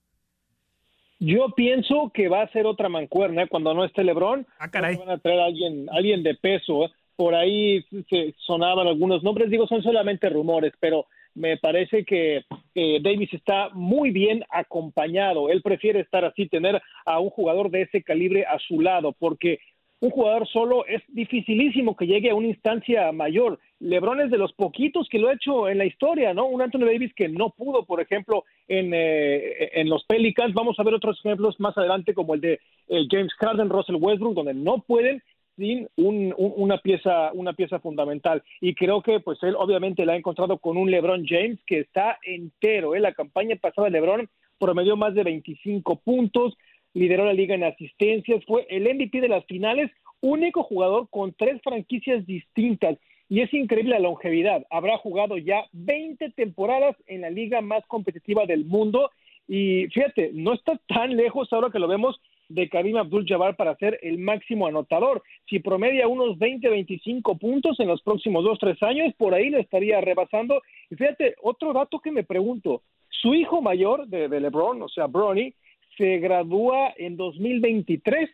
Yo 1.21 1.51
pienso 1.55 2.11
que 2.13 2.29
va 2.29 2.43
a 2.43 2.51
ser 2.51 2.67
otra 2.67 2.89
mancuerna 2.89 3.47
cuando 3.47 3.75
no 3.75 3.85
esté 3.85 4.03
LeBron. 4.03 4.45
Ah, 4.59 4.69
caray. 4.69 4.97
Van 4.97 5.11
a 5.11 5.19
traer 5.19 5.39
a 5.39 5.45
alguien, 5.45 5.87
alguien 5.93 6.25
de 6.25 6.35
peso. 6.35 6.91
Por 7.15 7.37
ahí 7.37 7.85
se 8.11 8.35
sonaban 8.39 8.89
algunos 8.89 9.23
nombres, 9.23 9.49
digo, 9.49 9.69
son 9.69 9.85
solamente 9.85 10.29
rumores, 10.31 10.73
pero 10.81 11.07
me 11.35 11.59
parece 11.59 12.05
que 12.05 12.43
Davis 12.75 13.33
está 13.35 13.69
muy 13.73 14.11
bien 14.11 14.43
acompañado. 14.51 15.49
Él 15.49 15.63
prefiere 15.63 16.01
estar 16.01 16.25
así, 16.25 16.49
tener 16.49 16.83
a 17.05 17.21
un 17.21 17.31
jugador 17.31 17.71
de 17.71 17.83
ese 17.83 18.03
calibre 18.03 18.45
a 18.45 18.59
su 18.59 18.81
lado, 18.81 19.13
porque 19.13 19.61
un 20.03 20.11
jugador 20.11 20.49
solo 20.49 20.85
es 20.87 21.01
dificilísimo 21.07 21.97
que 21.97 22.09
llegue 22.09 22.31
a 22.31 22.35
una 22.35 22.49
instancia 22.49 23.13
mayor. 23.13 23.61
LeBron 23.79 24.21
es 24.21 24.33
de 24.33 24.37
los 24.37 24.53
poquitos 24.53 25.09
que 25.09 25.21
lo 25.21 25.29
ha 25.29 25.35
hecho 25.35 25.69
en 25.69 25.79
la 25.79 25.85
historia, 25.85 26.35
¿no? 26.35 26.47
Un 26.47 26.61
Anthony 26.61 26.87
Davis 26.87 27.15
que 27.15 27.29
no 27.29 27.51
pudo, 27.51 27.85
por 27.85 28.01
ejemplo, 28.01 28.45
en, 28.67 28.93
eh, 28.93 29.71
en 29.75 29.89
los 29.89 30.05
Pelicans. 30.05 30.55
Vamos 30.55 30.77
a 30.81 30.83
ver 30.83 30.95
otros 30.95 31.21
ejemplos 31.25 31.61
más 31.61 31.79
adelante, 31.79 32.15
como 32.15 32.35
el 32.35 32.41
de 32.41 32.55
eh, 32.89 33.07
James 33.09 33.33
Harden, 33.35 33.71
Russell 33.71 33.95
Westbrook, 34.01 34.35
donde 34.35 34.55
no 34.55 34.79
pueden 34.85 35.23
sin 35.57 35.87
un, 35.97 36.35
una 36.37 36.79
pieza 36.79 37.31
una 37.35 37.53
pieza 37.53 37.79
fundamental 37.79 38.43
y 38.63 38.75
creo 38.75 39.03
que 39.03 39.21
pues 39.21 39.39
él 39.43 39.55
obviamente 39.55 40.07
la 40.07 40.15
ha 40.15 40.17
encontrado 40.17 40.57
con 40.57 40.79
un 40.79 40.91
LeBron 40.91 41.27
James 41.27 41.59
que 41.67 41.81
está 41.81 42.19
entero, 42.23 42.95
¿eh? 42.95 43.01
la 43.01 43.13
campaña 43.13 43.57
pasada 43.57 43.91
LeBron 43.91 44.31
promedió 44.59 44.97
más 44.97 45.13
de 45.15 45.25
25 45.25 45.97
puntos, 45.97 46.57
lideró 46.95 47.25
la 47.25 47.33
liga 47.33 47.55
en 47.55 47.65
asistencias, 47.65 48.45
fue 48.47 48.67
el 48.69 48.85
MVP 48.85 49.21
de 49.21 49.29
las 49.29 49.45
finales, 49.47 49.91
único 50.21 50.63
jugador 50.63 51.09
con 51.11 51.33
tres 51.33 51.61
franquicias 51.63 52.27
distintas. 52.27 52.99
Y 53.29 53.41
es 53.41 53.53
increíble 53.55 53.93
la 53.93 54.01
longevidad. 54.01 54.67
Habrá 54.71 54.99
jugado 54.99 55.39
ya 55.39 55.65
20 55.73 56.31
temporadas 56.31 56.97
en 57.07 57.23
la 57.23 57.31
liga 57.31 57.63
más 57.63 57.85
competitiva 57.87 58.45
del 58.45 58.65
mundo. 58.67 59.11
Y 59.49 59.87
fíjate, 59.89 60.31
no 60.35 60.53
está 60.53 60.79
tan 60.87 61.17
lejos 61.17 61.51
ahora 61.53 61.71
que 61.71 61.79
lo 61.79 61.89
vemos 61.89 62.21
de 62.51 62.69
Karim 62.69 62.99
Abdul-Jabbar 62.99 63.57
para 63.57 63.77
ser 63.77 63.99
el 64.03 64.19
máximo 64.19 64.67
anotador. 64.67 65.23
Si 65.49 65.61
promedia 65.61 66.09
unos 66.09 66.39
20, 66.39 66.69
25 66.69 67.39
puntos 67.39 67.81
en 67.81 67.89
los 67.89 68.03
próximos 68.03 68.45
2, 68.45 68.59
3 68.59 68.83
años, 68.83 69.15
por 69.17 69.35
ahí 69.35 69.49
lo 69.49 69.59
estaría 69.59 70.01
rebasando. 70.01 70.61
Y 70.91 70.97
fíjate, 70.97 71.35
otro 71.43 71.73
dato 71.73 72.01
que 72.01 72.13
me 72.13 72.25
pregunto, 72.25 72.83
su 73.09 73.35
hijo 73.35 73.63
mayor 73.63 74.09
de, 74.09 74.29
de 74.29 74.41
LeBron, 74.41 74.83
o 74.83 74.89
sea, 74.89 75.07
Bronny, 75.07 75.55
se 76.03 76.19
gradúa 76.19 76.93
en 76.97 77.17
2023. 77.17 78.29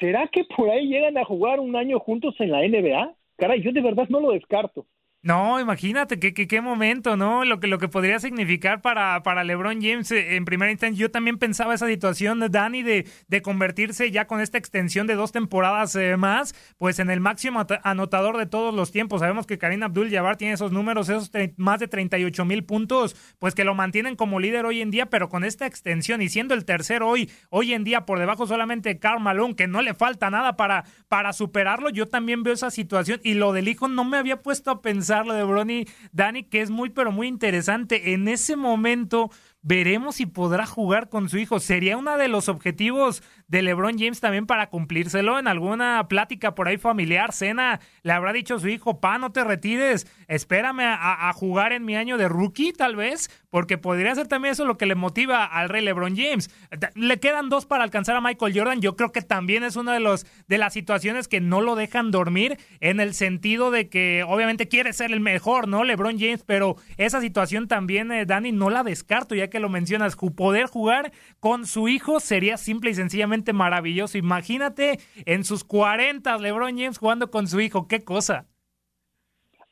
¿Será 0.00 0.26
que 0.28 0.44
por 0.44 0.70
ahí 0.70 0.88
llegan 0.88 1.18
a 1.18 1.24
jugar 1.26 1.60
un 1.60 1.76
año 1.76 2.00
juntos 2.00 2.34
en 2.38 2.50
la 2.50 2.66
NBA? 2.66 3.14
Caray, 3.36 3.60
yo 3.60 3.72
de 3.72 3.82
verdad 3.82 4.08
no 4.08 4.20
lo 4.20 4.30
descarto. 4.30 4.86
No, 5.24 5.58
imagínate 5.58 6.18
qué, 6.20 6.34
qué, 6.34 6.46
qué 6.46 6.60
momento, 6.60 7.16
¿no? 7.16 7.46
Lo 7.46 7.58
que, 7.58 7.66
lo 7.66 7.78
que 7.78 7.88
podría 7.88 8.20
significar 8.20 8.82
para, 8.82 9.22
para 9.22 9.42
LeBron 9.42 9.80
James 9.80 10.10
eh, 10.10 10.36
en 10.36 10.44
primera 10.44 10.70
instancia. 10.70 11.00
Yo 11.00 11.10
también 11.10 11.38
pensaba 11.38 11.72
esa 11.72 11.86
situación, 11.86 12.44
Dani, 12.50 12.82
de, 12.82 13.08
de 13.28 13.40
convertirse 13.40 14.10
ya 14.10 14.26
con 14.26 14.42
esta 14.42 14.58
extensión 14.58 15.06
de 15.06 15.14
dos 15.14 15.32
temporadas 15.32 15.96
eh, 15.96 16.18
más, 16.18 16.54
pues 16.76 16.98
en 16.98 17.08
el 17.08 17.20
máximo 17.20 17.64
anotador 17.84 18.36
de 18.36 18.44
todos 18.44 18.74
los 18.74 18.92
tiempos. 18.92 19.20
Sabemos 19.20 19.46
que 19.46 19.56
Karim 19.56 19.82
Abdul-Jabbar 19.84 20.36
tiene 20.36 20.52
esos 20.52 20.72
números, 20.72 21.08
esos 21.08 21.30
más 21.56 21.80
de 21.80 21.88
38 21.88 22.44
mil 22.44 22.62
puntos, 22.64 23.16
pues 23.38 23.54
que 23.54 23.64
lo 23.64 23.74
mantienen 23.74 24.16
como 24.16 24.40
líder 24.40 24.66
hoy 24.66 24.82
en 24.82 24.90
día, 24.90 25.06
pero 25.06 25.30
con 25.30 25.42
esta 25.42 25.64
extensión 25.64 26.20
y 26.20 26.28
siendo 26.28 26.52
el 26.52 26.66
tercero 26.66 27.08
hoy, 27.08 27.30
hoy 27.48 27.72
en 27.72 27.82
día 27.82 28.04
por 28.04 28.18
debajo 28.18 28.46
solamente 28.46 28.90
de 28.90 28.98
Karl 28.98 29.22
Malone, 29.22 29.56
que 29.56 29.68
no 29.68 29.80
le 29.80 29.94
falta 29.94 30.28
nada 30.28 30.56
para, 30.56 30.84
para 31.08 31.32
superarlo, 31.32 31.88
yo 31.88 32.08
también 32.08 32.42
veo 32.42 32.52
esa 32.52 32.70
situación 32.70 33.22
y 33.24 33.32
lo 33.32 33.54
del 33.54 33.68
hijo 33.68 33.88
no 33.88 34.04
me 34.04 34.18
había 34.18 34.42
puesto 34.42 34.70
a 34.70 34.82
pensar 34.82 35.13
lo 35.22 35.34
de 35.34 35.44
Bronny 35.44 35.86
Dani, 36.12 36.42
que 36.44 36.60
es 36.60 36.70
muy, 36.70 36.90
pero 36.90 37.12
muy 37.12 37.28
interesante. 37.28 38.12
En 38.12 38.26
ese 38.26 38.56
momento, 38.56 39.30
veremos 39.64 40.16
si 40.16 40.26
podrá 40.26 40.66
jugar 40.66 41.08
con 41.08 41.28
su 41.28 41.38
hijo. 41.38 41.58
Sería 41.58 41.96
uno 41.96 42.16
de 42.18 42.28
los 42.28 42.48
objetivos 42.48 43.22
de 43.48 43.62
LeBron 43.62 43.98
James 43.98 44.20
también 44.20 44.46
para 44.46 44.68
cumplírselo 44.68 45.38
en 45.38 45.48
alguna 45.48 46.06
plática 46.06 46.54
por 46.54 46.68
ahí 46.68 46.76
familiar, 46.76 47.32
cena, 47.32 47.80
le 48.02 48.12
habrá 48.12 48.32
dicho 48.32 48.56
a 48.56 48.60
su 48.60 48.68
hijo, 48.68 49.00
pa, 49.00 49.18
no 49.18 49.32
te 49.32 49.42
retires, 49.42 50.06
espérame 50.28 50.82
a, 50.84 51.32
jugar 51.34 51.72
en 51.72 51.84
mi 51.84 51.96
año 51.96 52.18
de 52.18 52.28
rookie 52.28 52.72
tal 52.72 52.94
vez, 52.94 53.30
porque 53.50 53.78
podría 53.78 54.14
ser 54.14 54.28
también 54.28 54.52
eso 54.52 54.66
lo 54.66 54.76
que 54.76 54.86
le 54.86 54.94
motiva 54.94 55.44
al 55.44 55.68
rey 55.68 55.82
LeBron 55.82 56.14
James. 56.16 56.50
Le 56.94 57.18
quedan 57.18 57.48
dos 57.48 57.64
para 57.64 57.84
alcanzar 57.84 58.16
a 58.16 58.20
Michael 58.20 58.56
Jordan, 58.56 58.80
yo 58.80 58.96
creo 58.96 59.12
que 59.12 59.22
también 59.22 59.64
es 59.64 59.76
una 59.76 59.94
de, 59.94 60.00
los, 60.00 60.26
de 60.46 60.58
las 60.58 60.74
situaciones 60.74 61.26
que 61.26 61.40
no 61.40 61.62
lo 61.62 61.74
dejan 61.74 62.10
dormir 62.10 62.58
en 62.80 63.00
el 63.00 63.14
sentido 63.14 63.70
de 63.70 63.88
que 63.88 64.24
obviamente 64.28 64.68
quiere 64.68 64.92
ser 64.92 65.10
el 65.10 65.20
mejor, 65.20 65.68
¿no? 65.68 65.84
LeBron 65.84 66.18
James, 66.18 66.44
pero 66.44 66.76
esa 66.98 67.20
situación 67.20 67.66
también, 67.66 68.12
eh, 68.12 68.26
Dani, 68.26 68.52
no 68.52 68.68
la 68.68 68.82
descarto, 68.82 69.34
ya 69.34 69.48
que 69.48 69.53
lo 69.60 69.68
mencionas, 69.68 70.16
poder 70.16 70.66
jugar 70.66 71.12
con 71.40 71.66
su 71.66 71.88
hijo 71.88 72.20
sería 72.20 72.56
simple 72.56 72.90
y 72.90 72.94
sencillamente 72.94 73.52
maravilloso. 73.52 74.18
Imagínate 74.18 74.98
en 75.26 75.44
sus 75.44 75.64
40 75.64 76.36
LeBron 76.38 76.78
James 76.78 76.98
jugando 76.98 77.30
con 77.30 77.46
su 77.46 77.60
hijo, 77.60 77.88
qué 77.88 78.04
cosa. 78.04 78.46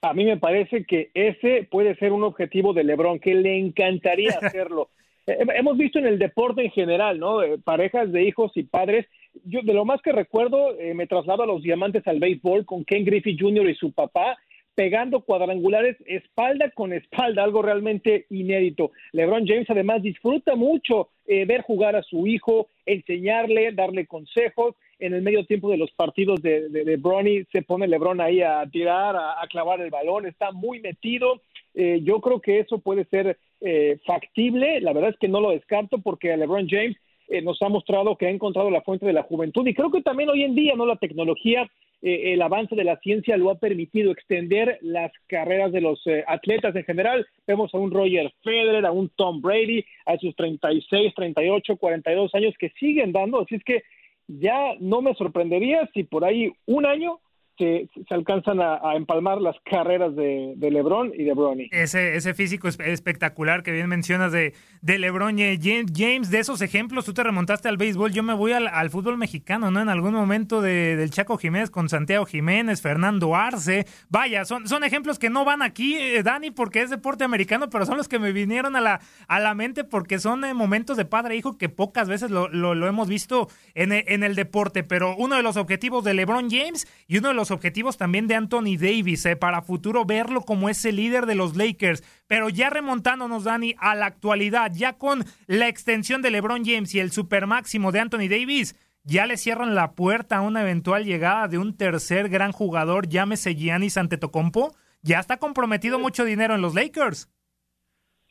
A 0.03 0.15
mí 0.15 0.25
me 0.25 0.37
parece 0.37 0.85
que 0.85 1.11
ese 1.15 1.69
puede 1.71 1.95
ser 1.95 2.13
un 2.13 2.25
objetivo 2.25 2.73
de 2.73 2.83
LeBron, 2.83 3.21
que 3.21 3.35
le 3.35 3.57
encantaría 3.57 4.31
hacerlo. 4.43 4.91
Eh, 5.27 5.39
hemos 5.55 5.79
visto 5.79 6.01
en 6.01 6.07
el 6.07 6.19
deporte 6.19 6.65
en 6.65 6.73
general, 6.73 7.21
¿no? 7.21 7.43
Eh, 7.43 7.59
parejas 7.63 8.11
de 8.11 8.25
hijos 8.25 8.51
y 8.57 8.65
padres. 8.65 9.07
Yo 9.45 9.61
de 9.63 9.73
lo 9.73 9.85
más 9.85 10.03
que 10.03 10.11
recuerdo, 10.11 10.77
eh, 10.79 10.95
me 10.95 11.07
traslado 11.07 11.45
a 11.45 11.47
los 11.47 11.63
diamantes 11.63 12.07
al 12.09 12.19
béisbol 12.19 12.67
con 12.67 12.85
Ken 12.85 13.05
Griffey 13.05 13.37
Jr. 13.39 13.69
y 13.69 13.75
su 13.77 13.93
papá, 13.93 14.37
pegando 14.75 15.21
cuadrangulares 15.21 15.97
espalda 16.07 16.71
con 16.71 16.93
espalda, 16.93 17.45
algo 17.45 17.63
realmente 17.63 18.27
inédito. 18.31 18.93
LeBron 19.13 19.47
James 19.47 19.69
además 19.69 20.03
disfruta 20.03 20.55
mucho 20.57 21.11
eh, 21.27 21.45
ver 21.45 21.63
jugar 21.63 21.97
a 21.97 22.03
su 22.03 22.27
hijo, 22.27 22.69
enseñarle, 22.87 23.73
darle 23.73 24.07
consejos. 24.07 24.75
En 24.99 25.15
el 25.15 25.23
medio 25.23 25.45
tiempo 25.45 25.71
de 25.71 25.79
los 25.79 25.91
partidos 25.93 26.41
de, 26.43 26.69
de, 26.69 26.97
Bronny 26.97 27.45
se 27.51 27.63
pone 27.63 27.89
LeBron 27.89 28.21
ahí 28.21 28.41
a 28.41 28.65
tirar, 28.71 29.17
a, 29.17 29.45
clavar 29.49 29.81
el 29.81 29.91
balón, 29.91 30.27
está 30.27 30.53
muy 30.53 30.81
metido. 30.81 31.43
Eh, 31.75 32.01
yo 32.05 32.21
creo 32.21 32.41
que 32.41 32.61
eso 32.61 32.79
puede 32.79 33.05
ser 33.07 33.37
eh, 33.61 33.99
factible. 34.07 34.81
La 34.81 34.93
verdad 34.93 35.11
es 35.11 35.19
que 35.19 35.29
no 35.29 35.41
lo 35.41 35.51
descarto 35.51 35.99
porque 35.99 36.33
a 36.33 36.37
LeBron 36.37 36.69
James 36.69 36.97
nos 37.45 37.63
ha 37.63 37.71
mostrado 37.71 38.17
que 38.17 38.27
ha 38.27 38.31
encontrado 38.31 38.71
la 38.71 38.83
fuente 38.83 39.07
de 39.07 39.15
la 39.15 39.23
juventud 39.23 39.67
y 39.67 39.73
creo 39.73 39.91
que 39.91 40.03
también 40.03 40.29
hoy 40.29 40.43
en 40.43 40.55
día 40.55 40.75
no 40.77 40.85
la 40.85 40.97
tecnología 40.97 41.67
eh, 42.03 42.33
el 42.33 42.43
avance 42.43 42.75
de 42.75 42.85
la 42.85 42.99
ciencia 42.99 43.37
lo 43.37 43.51
ha 43.51 43.55
permitido 43.55 44.11
extender 44.11 44.79
las 44.83 45.13
carreras 45.29 45.71
de 45.71 45.81
los 45.81 46.05
eh, 46.07 46.25
atletas 46.27 46.75
en 46.75 46.85
general. 46.85 47.27
Vemos 47.47 47.73
a 47.73 47.79
un 47.79 47.93
Roger 47.93 48.33
Federer, 48.43 48.85
a 48.85 48.93
un 48.93 49.09
Tom 49.11 49.41
Brady, 49.41 49.85
a 50.05 50.19
sus 50.19 50.35
36, 50.35 51.15
38, 51.15 51.77
42 51.77 52.35
años 52.35 52.55
que 52.59 52.71
siguen 52.71 53.13
dando. 53.13 53.41
Así 53.41 53.55
es 53.55 53.65
que 53.65 53.83
ya 54.27 54.75
no 54.81 55.01
me 55.01 55.15
sorprendería 55.15 55.89
si 55.95 56.03
por 56.03 56.25
ahí 56.25 56.53
un 56.67 56.87
año 56.87 57.21
se, 57.59 57.89
alcanzan 58.11 58.61
a, 58.61 58.81
empalmar 58.97 59.41
las 59.41 59.57
carreras 59.65 60.15
de, 60.17 60.55
LeBron 60.59 61.13
y 61.15 61.25
de 61.25 61.35
Bronny. 61.35 61.69
Ese, 61.71 62.17
ese 62.17 62.35
físico 62.35 62.69
espectacular 62.69 63.63
que 63.63 63.73
bien 63.73 63.89
mencionas 63.89 64.33
de, 64.33 64.55
de 64.81 64.99
LeBron 64.99 65.37
James, 65.39 66.31
de 66.31 66.39
esos 66.39 66.63
ejemplos, 66.63 67.05
tú 67.05 67.15
te 67.15 67.23
remontaste 67.23 67.69
al 67.69 67.77
béisbol, 67.77 68.13
yo 68.13 68.23
me 68.23 68.35
voy 68.35 68.53
al, 68.53 68.91
fútbol 68.91 69.17
mexicano, 69.17 69.71
¿no? 69.71 69.81
En 69.81 69.89
algún 69.89 70.13
momento 70.13 70.61
de, 70.61 70.97
del 70.97 71.11
Chaco 71.11 71.39
Jiménez 71.39 71.71
con 71.71 71.89
Santiago 71.89 72.27
Jiménez, 72.27 72.83
Fernando 72.83 73.35
Arce, 73.35 73.87
vaya, 74.09 74.45
son, 74.45 74.69
son 74.69 74.85
ejemplos 74.85 75.19
que 75.19 75.31
no 75.31 75.45
van 75.45 75.63
aquí, 75.63 75.95
eh, 75.95 76.23
Dani, 76.23 76.51
porque 76.51 76.83
es 76.83 76.91
deporte 76.91 77.25
americano, 77.25 77.71
pero 77.71 77.87
son 77.87 77.97
los 77.97 78.09
que 78.09 78.19
me 78.19 78.33
vinieron 78.33 78.77
a 78.77 78.81
la, 78.81 79.01
a 79.29 79.41
la 79.41 79.55
mente 79.55 79.85
porque 79.85 80.19
son 80.19 80.45
eh, 80.45 80.55
momentos 80.55 80.97
de 80.97 81.05
padre 81.05 81.35
e 81.35 81.39
hijo 81.39 81.59
que 81.59 81.69
pocas 81.69 82.09
veces 82.09 82.31
lo, 82.31 82.49
lo, 82.49 82.87
hemos 82.87 83.09
visto 83.09 83.49
en, 83.75 83.93
en 83.93 84.23
el 84.25 84.35
deporte, 84.35 84.83
pero 84.83 85.15
uno 85.17 85.37
de 85.37 85.43
los 85.43 85.57
objetivos 85.57 86.05
de 86.05 86.15
LeBron 86.15 86.51
James 86.51 86.87
y 87.07 87.19
uno 87.19 87.29
de 87.29 87.35
los 87.35 87.42
objetivos 87.51 87.97
también 87.97 88.27
de 88.29 88.35
Anthony 88.35 88.77
Davis 88.79 89.27
eh, 89.27 89.37
para 89.37 89.63
futuro 89.63 90.05
verlo 90.05 90.43
como 90.43 90.69
ese 90.69 90.93
líder 90.93 91.27
de 91.27 91.35
los 91.35 91.57
Lakers. 91.57 92.03
Pero 92.27 92.49
ya 92.49 92.71
remontándonos, 92.71 93.45
Dani, 93.45 93.75
a 93.79 93.95
la 93.95 94.07
actualidad, 94.07 94.73
ya 94.75 94.95
con 94.95 95.25
la 95.47 95.69
extensión 95.69 96.23
de 96.23 96.31
LeBron 96.31 96.65
James 96.65 96.95
y 96.95 97.01
el 97.01 97.11
super 97.11 97.47
máximo 97.47 97.93
de 97.93 98.01
Anthony 98.01 98.29
Davis, 98.29 98.77
ya 99.05 99.27
le 99.27 99.37
cierran 99.37 99.75
la 99.75 99.93
puerta 99.93 100.37
a 100.37 100.43
una 100.43 100.63
eventual 100.63 101.05
llegada 101.05 101.49
de 101.49 101.59
un 101.59 101.77
tercer 101.77 102.29
gran 102.29 102.53
jugador, 102.53 103.09
llámese 103.09 103.55
Giannis 103.55 103.97
Antetokounmpo. 103.97 104.75
Ya 105.03 105.19
está 105.19 105.39
comprometido 105.39 105.99
mucho 105.99 106.25
dinero 106.25 106.55
en 106.55 106.63
los 106.63 106.75
Lakers. 106.75 107.29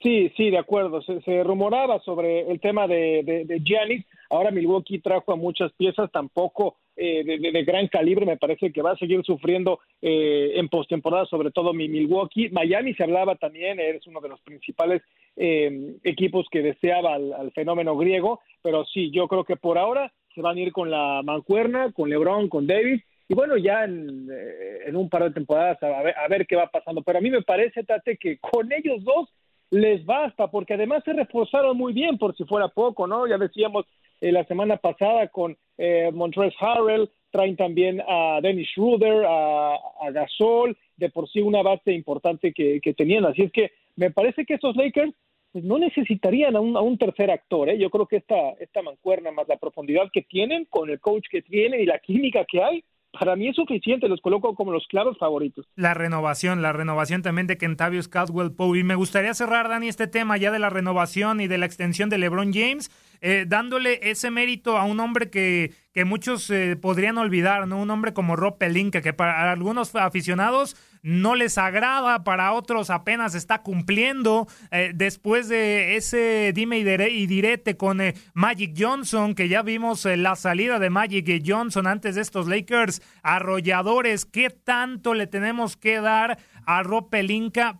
Sí, 0.01 0.31
sí, 0.35 0.49
de 0.49 0.57
acuerdo. 0.57 1.01
Se, 1.01 1.43
rumoraba 1.43 1.99
sobre 1.99 2.49
el 2.49 2.59
tema 2.59 2.87
de, 2.87 3.45
de, 3.45 3.59
Giannis. 3.59 4.05
Ahora 4.31 4.49
Milwaukee 4.49 4.99
trajo 4.99 5.33
a 5.33 5.35
muchas 5.35 5.73
piezas, 5.73 6.09
tampoco 6.09 6.77
eh, 6.95 7.21
de, 7.25 7.63
gran 7.63 7.89
calibre. 7.89 8.25
Me 8.25 8.37
parece 8.37 8.71
que 8.71 8.81
va 8.81 8.91
a 8.91 8.97
seguir 8.97 9.21
sufriendo 9.25 9.81
eh, 10.01 10.53
en 10.55 10.69
postemporada, 10.69 11.25
sobre 11.25 11.51
todo 11.51 11.73
mi 11.73 11.89
Milwaukee. 11.89 12.49
Miami 12.49 12.93
se 12.93 13.03
hablaba 13.03 13.35
también, 13.35 13.81
es 13.81 14.07
uno 14.07 14.21
de 14.21 14.29
los 14.29 14.39
principales 14.39 15.01
eh, 15.35 15.97
equipos 16.05 16.47
que 16.49 16.61
deseaba 16.61 17.15
al, 17.15 17.51
fenómeno 17.51 17.97
griego. 17.97 18.39
Pero 18.61 18.85
sí, 18.85 19.11
yo 19.11 19.27
creo 19.27 19.43
que 19.43 19.57
por 19.57 19.77
ahora 19.77 20.13
se 20.33 20.41
van 20.41 20.55
a 20.55 20.61
ir 20.61 20.71
con 20.71 20.89
la 20.89 21.21
mancuerna, 21.25 21.91
con 21.91 22.09
LeBron, 22.09 22.47
con 22.47 22.67
Davis. 22.67 23.03
Y 23.27 23.33
bueno, 23.33 23.57
ya 23.57 23.83
en, 23.83 24.29
en 24.85 24.95
un 24.95 25.09
par 25.09 25.23
de 25.23 25.31
temporadas 25.31 25.83
a 25.83 26.03
ver, 26.03 26.15
a 26.17 26.27
ver 26.29 26.47
qué 26.47 26.55
va 26.55 26.67
pasando. 26.67 27.01
Pero 27.01 27.17
a 27.17 27.21
mí 27.21 27.29
me 27.29 27.41
parece, 27.41 27.83
Tate, 27.83 28.15
que 28.15 28.37
con 28.37 28.71
ellos 28.71 29.03
dos 29.03 29.27
les 29.71 30.05
basta, 30.05 30.47
porque 30.47 30.75
además 30.75 31.03
se 31.03 31.13
reforzaron 31.13 31.75
muy 31.75 31.91
bien, 31.91 32.17
por 32.17 32.35
si 32.35 32.45
fuera 32.45 32.69
poco, 32.69 33.07
¿no? 33.07 33.27
Ya 33.27 33.37
decíamos 33.37 33.85
eh, 34.21 34.31
la 34.31 34.45
semana 34.45 34.77
pasada 34.77 35.27
con 35.27 35.57
eh, 35.77 36.11
Montrezl 36.13 36.55
Harrell, 36.59 37.09
traen 37.31 37.55
también 37.55 38.01
a 38.07 38.39
Dennis 38.41 38.69
Schroeder, 38.69 39.25
a, 39.27 39.77
Gasol, 40.11 40.77
de 40.97 41.09
por 41.09 41.29
sí 41.29 41.41
una 41.41 41.61
base 41.61 41.91
importante 41.91 42.53
que, 42.53 42.93
tenían. 42.95 43.25
Así 43.25 43.43
es 43.43 43.51
que 43.51 43.71
me 43.95 44.11
parece 44.11 44.45
que 44.45 44.55
estos 44.55 44.75
Lakers 44.75 45.13
pues, 45.51 45.63
no 45.63 45.79
necesitarían 45.79 46.55
a 46.55 46.59
un, 46.59 46.77
a 46.77 46.81
un 46.81 46.97
tercer 46.97 47.31
actor. 47.31 47.69
¿eh? 47.69 47.77
Yo 47.77 47.89
creo 47.89 48.05
que 48.05 48.17
esta, 48.17 48.51
esta 48.59 48.81
mancuerna, 48.81 49.31
más 49.31 49.47
la 49.47 49.57
profundidad 49.57 50.09
que 50.11 50.21
tienen, 50.21 50.65
con 50.65 50.89
el 50.89 50.99
coach 50.99 51.25
que 51.29 51.41
tienen 51.41 51.81
y 51.81 51.85
la 51.85 51.99
química 51.99 52.45
que 52.45 52.61
hay, 52.61 52.83
para 53.17 53.35
mí 53.35 53.47
es 53.49 53.55
suficiente, 53.55 54.07
los 54.07 54.21
coloco 54.21 54.55
como 54.55 54.71
los 54.71 54.87
claros 54.87 55.17
favoritos. 55.17 55.65
La 55.75 55.93
renovación, 55.93 56.61
la 56.61 56.71
renovación 56.71 57.21
también 57.21 57.47
de 57.47 57.57
Kentavious 57.57 58.07
Caldwell 58.07 58.53
Poe. 58.53 58.79
Y 58.79 58.83
me 58.83 58.95
gustaría 58.95 59.33
cerrar, 59.33 59.69
Dani, 59.69 59.87
este 59.89 60.07
tema 60.07 60.37
ya 60.37 60.51
de 60.51 60.59
la 60.59 60.69
renovación 60.69 61.41
y 61.41 61.47
de 61.47 61.57
la 61.57 61.65
extensión 61.65 62.09
de 62.09 62.17
LeBron 62.17 62.53
James, 62.53 62.89
eh, 63.21 63.45
dándole 63.47 63.99
ese 64.09 64.31
mérito 64.31 64.77
a 64.77 64.85
un 64.85 64.99
hombre 64.99 65.29
que, 65.29 65.73
que 65.93 66.05
muchos 66.05 66.49
eh, 66.49 66.77
podrían 66.77 67.17
olvidar, 67.17 67.67
¿no? 67.67 67.81
Un 67.81 67.89
hombre 67.89 68.13
como 68.13 68.35
Rob 68.35 68.57
Pelinka, 68.57 69.01
que 69.01 69.13
para 69.13 69.51
algunos 69.51 69.93
aficionados 69.95 70.75
no 71.03 71.35
les 71.35 71.57
agrada, 71.57 72.23
para 72.23 72.53
otros 72.53 72.89
apenas 72.89 73.35
está 73.35 73.61
cumpliendo. 73.61 74.47
Eh, 74.71 74.91
después 74.93 75.49
de 75.49 75.95
ese 75.95 76.51
dime 76.53 76.79
y 76.79 77.27
direte 77.27 77.77
con 77.77 78.01
eh, 78.01 78.15
Magic 78.33 78.73
Johnson, 78.77 79.35
que 79.35 79.49
ya 79.49 79.61
vimos 79.61 80.05
la 80.05 80.35
salida 80.35 80.79
de 80.79 80.89
Magic 80.89 81.43
Johnson 81.45 81.87
antes 81.87 82.15
de 82.15 82.21
estos 82.21 82.47
Lakers 82.47 83.01
arrolladores, 83.23 84.25
¿qué 84.25 84.49
tanto 84.49 85.13
le 85.13 85.27
tenemos 85.27 85.77
que 85.77 86.01
dar 86.01 86.37
a 86.65 86.83
Rob 86.83 87.09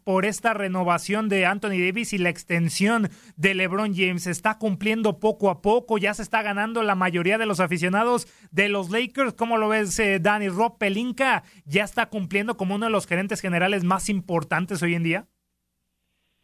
por 0.04 0.26
esta 0.26 0.54
renovación 0.54 1.30
de 1.30 1.46
Anthony 1.46 1.80
Davis 1.80 2.14
y 2.14 2.18
la 2.18 2.30
extensión 2.30 3.10
de 3.36 3.54
LeBron 3.54 3.94
James? 3.96 4.28
Está 4.28 4.58
cumpliendo 4.58 5.20
poco 5.20 5.50
a 5.50 5.62
poco, 5.62 5.98
ya 5.98 6.14
se 6.14 6.24
está 6.24 6.42
ganando 6.42 6.84
la 6.84 6.96
mayoría 6.96 7.38
de 7.38 7.46
los 7.46 7.60
aficionados 7.60 8.28
de 8.52 8.70
los 8.70 8.90
Lakers. 8.90 9.34
¿Cómo 9.34 9.58
lo 9.58 9.70
ves, 9.70 9.98
eh, 10.00 10.20
Danny? 10.20 10.50
Rob 10.50 10.78
Pelinka 10.78 11.44
ya 11.66 11.84
está 11.84 12.08
cumpliendo 12.08 12.58
como 12.58 12.76
uno 12.76 12.86
de 12.86 12.92
los 12.92 13.08
gerentes 13.08 13.42
generales 13.42 13.84
más 13.84 14.10
importantes 14.10 14.82
hoy 14.84 14.96
en 14.96 15.04
día. 15.04 15.28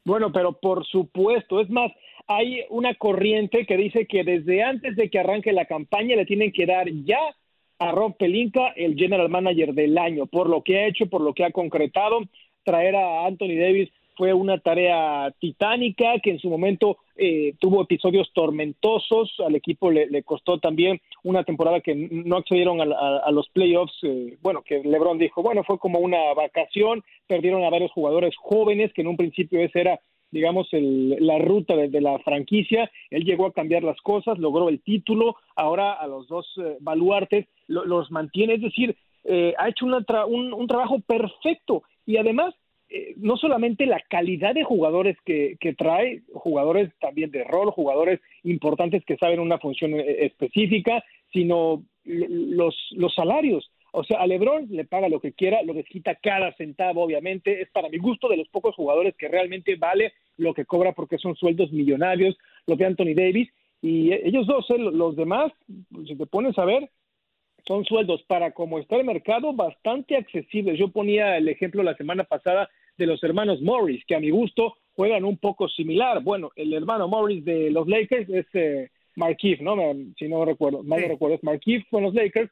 Bueno, 0.06 0.32
pero 0.32 0.54
por 0.54 0.86
supuesto, 0.86 1.60
es 1.60 1.70
más, 1.70 1.92
hay 2.28 2.64
una 2.70 2.96
corriente 2.96 3.66
que 3.66 3.76
dice 3.76 4.08
que 4.08 4.24
desde 4.24 4.64
antes 4.64 4.96
de 4.96 5.10
que 5.10 5.20
arranque 5.20 5.52
la 5.52 5.66
campaña 5.66 6.16
le 6.16 6.26
tienen 6.26 6.52
que 6.52 6.66
dar 6.66 6.88
ya 7.04 7.20
a 7.80 7.92
Rob 7.92 8.18
Pelinka 8.18 8.70
el 8.76 8.96
general 8.96 9.30
manager 9.30 9.74
del 9.74 9.98
año, 9.98 10.26
por 10.26 10.50
lo 10.50 10.64
que 10.64 10.78
ha 10.78 10.88
hecho, 10.88 11.08
por 11.08 11.22
lo 11.22 11.34
que 11.34 11.46
ha 11.46 11.52
concretado, 11.52 12.22
traer 12.64 12.96
a 12.96 13.26
Anthony 13.26 13.56
Davis 13.60 13.90
fue 14.18 14.34
una 14.34 14.58
tarea 14.58 15.32
titánica 15.40 16.20
que 16.22 16.32
en 16.32 16.40
su 16.40 16.50
momento 16.50 16.98
eh, 17.16 17.54
tuvo 17.60 17.84
episodios 17.84 18.32
tormentosos, 18.34 19.32
al 19.46 19.56
equipo 19.56 19.92
le, 19.92 20.24
costó 20.24 20.60
también 20.60 21.00
una 21.24 21.44
temporada 21.44 21.82
que 21.82 21.94
no 21.96 22.38
accedieron 22.38 22.82
a, 22.82 23.32
los 23.32 23.48
playoffs, 23.50 23.96
eh, 24.02 24.38
bueno, 24.42 24.64
que 24.64 24.82
Lebron 24.84 25.20
dijo, 25.20 25.44
bueno, 25.44 25.64
fue 25.64 25.78
como 25.78 26.00
una 26.00 26.34
vacación, 26.34 27.04
perdieron 27.28 27.64
a 27.64 27.70
varios 27.70 27.92
jugadores 27.92 28.36
jóvenes, 28.38 28.92
que 28.94 29.02
en 29.02 29.08
un 29.08 29.18
principio 29.18 29.60
esa 29.60 29.80
era 29.80 30.00
digamos, 30.32 30.68
la 30.72 31.38
ruta 31.40 31.76
de, 31.76 32.02
la 32.02 32.20
franquicia. 32.20 32.90
Él 33.10 33.24
llegó 33.24 33.46
a 33.48 33.54
cambiar 33.54 33.84
las 33.84 34.00
cosas, 34.02 34.38
logró 34.38 34.70
el 34.70 34.82
título, 34.82 35.36
ahora 35.56 35.94
a 35.94 36.08
los 36.08 36.28
dos 36.28 36.48
eh, 36.58 36.78
baluartes 36.80 37.48
los 37.68 38.12
mantiene, 38.12 38.56
es 38.56 38.62
decir, 38.62 38.96
ha 39.58 39.68
hecho 39.68 39.86
un, 39.86 40.54
un, 40.54 40.68
trabajo 40.68 41.00
perfecto 41.02 41.84
y 42.06 42.16
además 42.16 42.56
eh, 42.90 43.16
no 43.18 43.36
solamente 43.36 43.86
la 43.86 44.00
calidad 44.00 44.56
de 44.56 44.64
jugadores 44.64 45.18
que, 45.26 45.58
trae, 45.78 46.22
jugadores 46.34 46.90
también 47.02 47.32
de 47.32 47.44
rol, 47.44 47.70
jugadores 47.72 48.22
importantes 48.44 49.04
que 49.04 49.18
saben 49.18 49.42
una 49.42 49.60
función 49.60 49.94
eh, 50.00 50.26
específica, 50.26 51.04
sino 51.34 51.84
los, 52.06 52.76
los 52.92 53.14
salarios. 53.14 53.70
O 53.92 54.04
sea, 54.04 54.20
a 54.20 54.28
Lebron 54.28 54.68
le 54.70 54.86
paga 54.86 55.10
lo 55.10 55.20
que 55.20 55.34
quiera, 55.34 55.64
lo 55.64 55.74
que 55.74 55.84
quita 55.84 56.16
cada 56.16 56.54
centavo, 56.54 57.04
obviamente. 57.04 57.62
Es 57.62 57.70
para 57.70 57.90
mi 57.90 57.98
gusto 57.98 58.28
de 58.28 58.38
los 58.38 58.48
pocos 58.50 58.76
jugadores 58.76 59.16
que 59.16 59.28
realmente 59.28 59.76
vale 59.76 60.14
lo 60.38 60.54
que 60.54 60.66
cobra 60.66 60.94
porque 60.94 61.18
son 61.18 61.36
sueldos 61.36 61.72
millonarios, 61.72 62.38
lo 62.66 62.76
de 62.76 62.86
Anthony 62.86 63.14
Davis. 63.16 63.50
Y 63.82 64.12
ellos 64.14 64.48
dos, 64.48 64.70
eh, 64.72 64.78
los 64.78 65.16
demás, 65.16 65.52
si 66.06 66.16
te 66.16 66.26
pones 66.26 66.58
a 66.58 66.66
ver, 66.66 66.90
son 67.68 67.86
sueldos 67.86 68.24
para 68.24 68.52
como 68.52 68.80
está 68.80 68.96
el 68.96 69.06
mercado 69.06 69.54
bastante 69.54 70.16
accesibles. 70.16 70.80
Yo 70.80 70.90
ponía 70.90 71.38
el 71.38 71.48
ejemplo 71.50 71.84
la 71.84 71.96
semana 71.96 72.24
pasada 72.24 72.70
de 72.98 73.06
los 73.06 73.24
hermanos 73.24 73.62
Morris, 73.62 74.04
que 74.06 74.16
a 74.16 74.20
mi 74.20 74.30
gusto 74.30 74.76
juegan 74.96 75.26
un 75.26 75.38
poco 75.38 75.68
similar. 75.70 76.24
Bueno, 76.24 76.52
el 76.56 76.74
hermano 76.74 77.08
Morris 77.08 77.46
de 77.46 77.70
los 77.70 77.88
Lakers 77.88 78.30
es 78.30 78.46
eh, 78.54 78.90
Markieff, 79.16 79.62
¿no? 79.62 79.76
Si 80.18 80.28
no 80.28 80.46
recuerdo, 80.46 80.84
mal 80.84 81.04
recuerdo, 81.04 81.36
es 81.36 81.86
con 81.90 82.04
los 82.04 82.14
Lakers, 82.14 82.50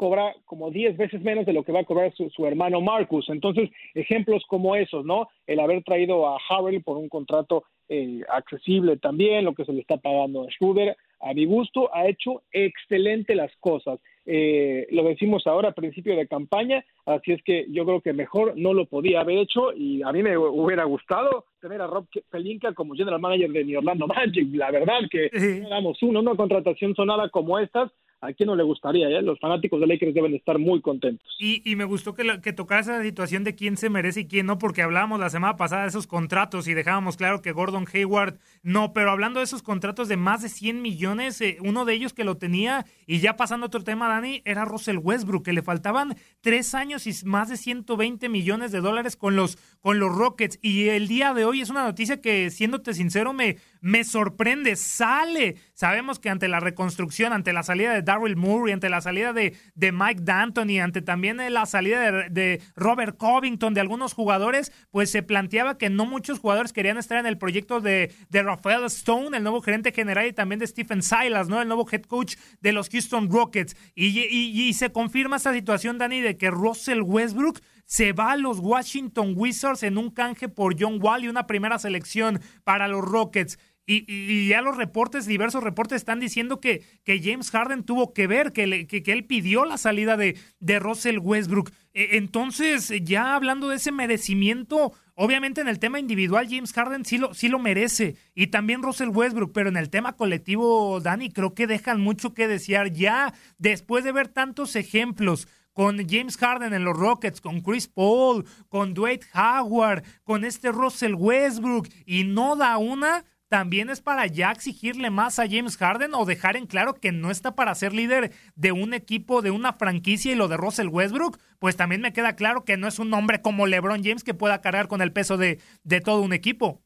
cobra 0.00 0.34
como 0.46 0.70
10 0.70 0.96
veces 0.96 1.20
menos 1.20 1.44
de 1.44 1.52
lo 1.52 1.62
que 1.62 1.72
va 1.72 1.80
a 1.80 1.84
cobrar 1.84 2.10
su, 2.14 2.30
su, 2.30 2.46
hermano 2.46 2.80
Marcus. 2.80 3.28
Entonces, 3.28 3.68
ejemplos 3.94 4.42
como 4.48 4.74
esos, 4.74 5.04
¿no? 5.04 5.28
El 5.46 5.60
haber 5.60 5.84
traído 5.84 6.26
a 6.26 6.38
Harrell 6.48 6.82
por 6.82 6.96
un 6.96 7.10
contrato 7.10 7.64
eh, 7.90 8.22
accesible 8.30 8.96
también, 8.96 9.44
lo 9.44 9.52
que 9.52 9.66
se 9.66 9.74
le 9.74 9.80
está 9.80 9.98
pagando 9.98 10.44
a 10.44 10.50
Schroeder, 10.52 10.96
a 11.20 11.34
mi 11.34 11.44
gusto, 11.44 11.94
ha 11.94 12.08
hecho 12.08 12.40
excelente 12.50 13.34
las 13.34 13.54
cosas. 13.60 14.00
Eh, 14.24 14.86
lo 14.90 15.02
decimos 15.02 15.46
ahora 15.46 15.68
a 15.68 15.74
principio 15.74 16.16
de 16.16 16.26
campaña, 16.26 16.82
así 17.04 17.32
es 17.32 17.42
que 17.42 17.66
yo 17.68 17.84
creo 17.84 18.00
que 18.00 18.14
mejor 18.14 18.54
no 18.56 18.72
lo 18.72 18.86
podía 18.86 19.20
haber 19.20 19.36
hecho 19.36 19.74
y 19.74 20.02
a 20.02 20.12
mí 20.12 20.22
me 20.22 20.38
hubiera 20.38 20.84
gustado 20.84 21.44
tener 21.60 21.82
a 21.82 21.88
Rob 21.88 22.06
Pelinka 22.30 22.72
como 22.72 22.94
general 22.94 23.20
manager 23.20 23.50
de 23.50 23.64
New 23.64 23.78
Orlando 23.78 24.06
Magic. 24.06 24.48
La 24.54 24.70
verdad 24.70 25.00
que 25.10 25.28
damos 25.68 26.02
una, 26.02 26.20
una 26.20 26.36
contratación 26.36 26.94
sonada 26.94 27.28
como 27.28 27.58
estas, 27.58 27.92
¿A 28.22 28.32
quién 28.32 28.48
no 28.48 28.56
le 28.56 28.62
gustaría? 28.62 29.08
Eh? 29.08 29.22
Los 29.22 29.38
fanáticos 29.38 29.80
de 29.80 29.86
Lakers 29.86 30.14
deben 30.14 30.34
estar 30.34 30.58
muy 30.58 30.80
contentos. 30.82 31.26
Y, 31.38 31.62
y 31.70 31.76
me 31.76 31.84
gustó 31.84 32.14
que, 32.14 32.40
que 32.42 32.52
tocara 32.52 32.82
esa 32.82 33.02
situación 33.02 33.44
de 33.44 33.54
quién 33.54 33.76
se 33.76 33.88
merece 33.88 34.20
y 34.20 34.26
quién 34.26 34.46
no, 34.46 34.58
porque 34.58 34.82
hablábamos 34.82 35.20
la 35.20 35.30
semana 35.30 35.56
pasada 35.56 35.82
de 35.82 35.88
esos 35.88 36.06
contratos 36.06 36.68
y 36.68 36.74
dejábamos 36.74 37.16
claro 37.16 37.40
que 37.40 37.52
Gordon 37.52 37.86
Hayward 37.92 38.38
no, 38.62 38.92
pero 38.92 39.10
hablando 39.10 39.40
de 39.40 39.44
esos 39.44 39.62
contratos 39.62 40.08
de 40.08 40.16
más 40.18 40.42
de 40.42 40.50
100 40.50 40.82
millones, 40.82 41.40
eh, 41.40 41.56
uno 41.60 41.84
de 41.84 41.94
ellos 41.94 42.12
que 42.12 42.24
lo 42.24 42.36
tenía, 42.36 42.84
y 43.06 43.20
ya 43.20 43.36
pasando 43.36 43.64
a 43.64 43.68
otro 43.68 43.82
tema, 43.82 44.08
Dani, 44.08 44.42
era 44.44 44.64
Russell 44.64 44.98
Westbrook, 44.98 45.44
que 45.44 45.52
le 45.52 45.62
faltaban 45.62 46.16
tres 46.40 46.74
años 46.74 47.06
y 47.06 47.12
más 47.24 47.48
de 47.48 47.56
120 47.56 48.28
millones 48.28 48.72
de 48.72 48.80
dólares 48.80 49.16
con 49.16 49.36
los, 49.36 49.56
con 49.80 49.98
los 49.98 50.14
Rockets. 50.14 50.58
Y 50.60 50.88
el 50.88 51.08
día 51.08 51.32
de 51.32 51.44
hoy 51.44 51.62
es 51.62 51.70
una 51.70 51.84
noticia 51.84 52.20
que, 52.20 52.50
siéndote 52.50 52.92
sincero, 52.92 53.32
me, 53.32 53.56
me 53.80 54.04
sorprende. 54.04 54.76
Sale. 54.76 55.56
Sabemos 55.72 56.18
que 56.18 56.30
ante 56.30 56.48
la 56.48 56.60
reconstrucción, 56.60 57.32
ante 57.32 57.52
la 57.52 57.62
salida 57.62 57.92
de 57.92 58.02
Daryl 58.02 58.36
Murray, 58.36 58.72
ante 58.72 58.88
la 58.88 59.00
salida 59.00 59.32
de, 59.32 59.56
de 59.74 59.92
Mike 59.92 60.22
D'Antoni, 60.22 60.80
ante 60.80 61.02
también 61.02 61.38
la 61.52 61.66
salida 61.66 62.28
de, 62.28 62.62
Robert 62.76 63.16
Covington, 63.16 63.74
de 63.74 63.80
algunos 63.80 64.12
jugadores, 64.12 64.72
pues 64.90 65.10
se 65.10 65.22
planteaba 65.22 65.78
que 65.78 65.90
no 65.90 66.06
muchos 66.06 66.38
jugadores 66.38 66.72
querían 66.72 66.98
estar 66.98 67.18
en 67.18 67.26
el 67.26 67.38
proyecto 67.38 67.80
de, 67.80 68.12
de 68.28 68.42
Rafael 68.42 68.84
Stone, 68.84 69.36
el 69.36 69.42
nuevo 69.42 69.62
gerente 69.62 69.92
general, 69.92 70.26
y 70.26 70.32
también 70.32 70.58
de 70.58 70.66
Stephen 70.66 71.02
Silas, 71.02 71.48
¿no? 71.48 71.60
El 71.60 71.68
nuevo 71.68 71.86
head 71.90 72.02
coach 72.02 72.36
de 72.60 72.72
los 72.72 72.88
Houston 72.88 73.30
Rockets. 73.30 73.76
Y, 73.94 74.20
y 74.20 74.72
se 74.74 74.92
confirma 74.92 75.36
esta 75.36 75.52
situación, 75.52 75.98
Dani, 75.98 76.20
de 76.20 76.36
que 76.36 76.50
Russell 76.50 77.02
Westbrook 77.02 77.60
se 77.90 78.12
va 78.12 78.30
a 78.30 78.36
los 78.36 78.60
Washington 78.60 79.34
Wizards 79.36 79.82
en 79.82 79.98
un 79.98 80.10
canje 80.10 80.48
por 80.48 80.76
John 80.78 81.00
Wall 81.02 81.24
y 81.24 81.28
una 81.28 81.48
primera 81.48 81.76
selección 81.76 82.40
para 82.62 82.86
los 82.86 83.04
Rockets. 83.04 83.58
Y, 83.92 84.46
ya 84.46 84.62
los 84.62 84.76
reportes, 84.76 85.26
diversos 85.26 85.64
reportes 85.64 85.96
están 85.96 86.20
diciendo 86.20 86.60
que, 86.60 86.84
que 87.02 87.20
James 87.20 87.50
Harden 87.50 87.82
tuvo 87.82 88.12
que 88.12 88.28
ver, 88.28 88.52
que, 88.52 88.86
que, 88.86 89.12
él 89.12 89.24
pidió 89.24 89.64
la 89.64 89.78
salida 89.78 90.16
de, 90.16 90.38
de 90.60 90.78
Russell 90.78 91.18
Westbrook. 91.18 91.72
E, 91.92 92.16
entonces, 92.16 92.92
ya 93.02 93.34
hablando 93.34 93.68
de 93.68 93.76
ese 93.76 93.90
merecimiento, 93.90 94.92
obviamente 95.14 95.60
en 95.60 95.66
el 95.66 95.80
tema 95.80 95.98
individual 95.98 96.46
James 96.48 96.72
Harden 96.72 97.04
sí 97.04 97.18
lo, 97.18 97.34
sí 97.34 97.48
lo 97.48 97.58
merece 97.58 98.14
y 98.32 98.46
también 98.46 98.84
Russell 98.84 99.08
Westbrook, 99.08 99.52
pero 99.52 99.68
en 99.68 99.76
el 99.76 99.90
tema 99.90 100.12
colectivo, 100.12 101.00
Dani, 101.00 101.30
creo 101.32 101.54
que 101.54 101.66
dejan 101.66 102.00
mucho 102.00 102.32
que 102.32 102.46
desear 102.46 102.92
ya 102.92 103.34
después 103.58 104.04
de 104.04 104.12
ver 104.12 104.28
tantos 104.28 104.76
ejemplos 104.76 105.48
con 105.72 106.08
James 106.08 106.36
Harden 106.36 106.74
en 106.74 106.84
los 106.84 106.96
Rockets, 106.96 107.40
con 107.40 107.60
Chris 107.60 107.88
Paul, 107.88 108.44
con 108.68 108.94
Dwight 108.94 109.24
Howard, 109.34 110.04
con 110.22 110.44
este 110.44 110.70
Russell 110.70 111.14
Westbrook 111.14 111.88
y 112.06 112.24
no 112.24 112.54
da 112.54 112.78
una, 112.78 113.24
también 113.50 113.90
es 113.90 114.00
para 114.00 114.26
ya 114.28 114.52
exigirle 114.52 115.10
más 115.10 115.40
a 115.40 115.48
James 115.48 115.76
Harden 115.76 116.14
o 116.14 116.24
dejar 116.24 116.56
en 116.56 116.66
claro 116.66 116.94
que 116.94 117.10
no 117.10 117.32
está 117.32 117.56
para 117.56 117.74
ser 117.74 117.92
líder 117.92 118.30
de 118.54 118.70
un 118.70 118.94
equipo, 118.94 119.42
de 119.42 119.50
una 119.50 119.72
franquicia 119.72 120.32
y 120.32 120.36
lo 120.36 120.46
de 120.46 120.56
Russell 120.56 120.86
Westbrook, 120.86 121.38
pues 121.58 121.76
también 121.76 122.00
me 122.00 122.12
queda 122.12 122.36
claro 122.36 122.64
que 122.64 122.76
no 122.76 122.86
es 122.86 123.00
un 123.00 123.12
hombre 123.12 123.42
como 123.42 123.66
LeBron 123.66 124.04
James 124.04 124.22
que 124.22 124.34
pueda 124.34 124.60
cargar 124.60 124.86
con 124.86 125.02
el 125.02 125.12
peso 125.12 125.36
de, 125.36 125.58
de 125.82 126.00
todo 126.00 126.22
un 126.22 126.32
equipo. 126.32 126.80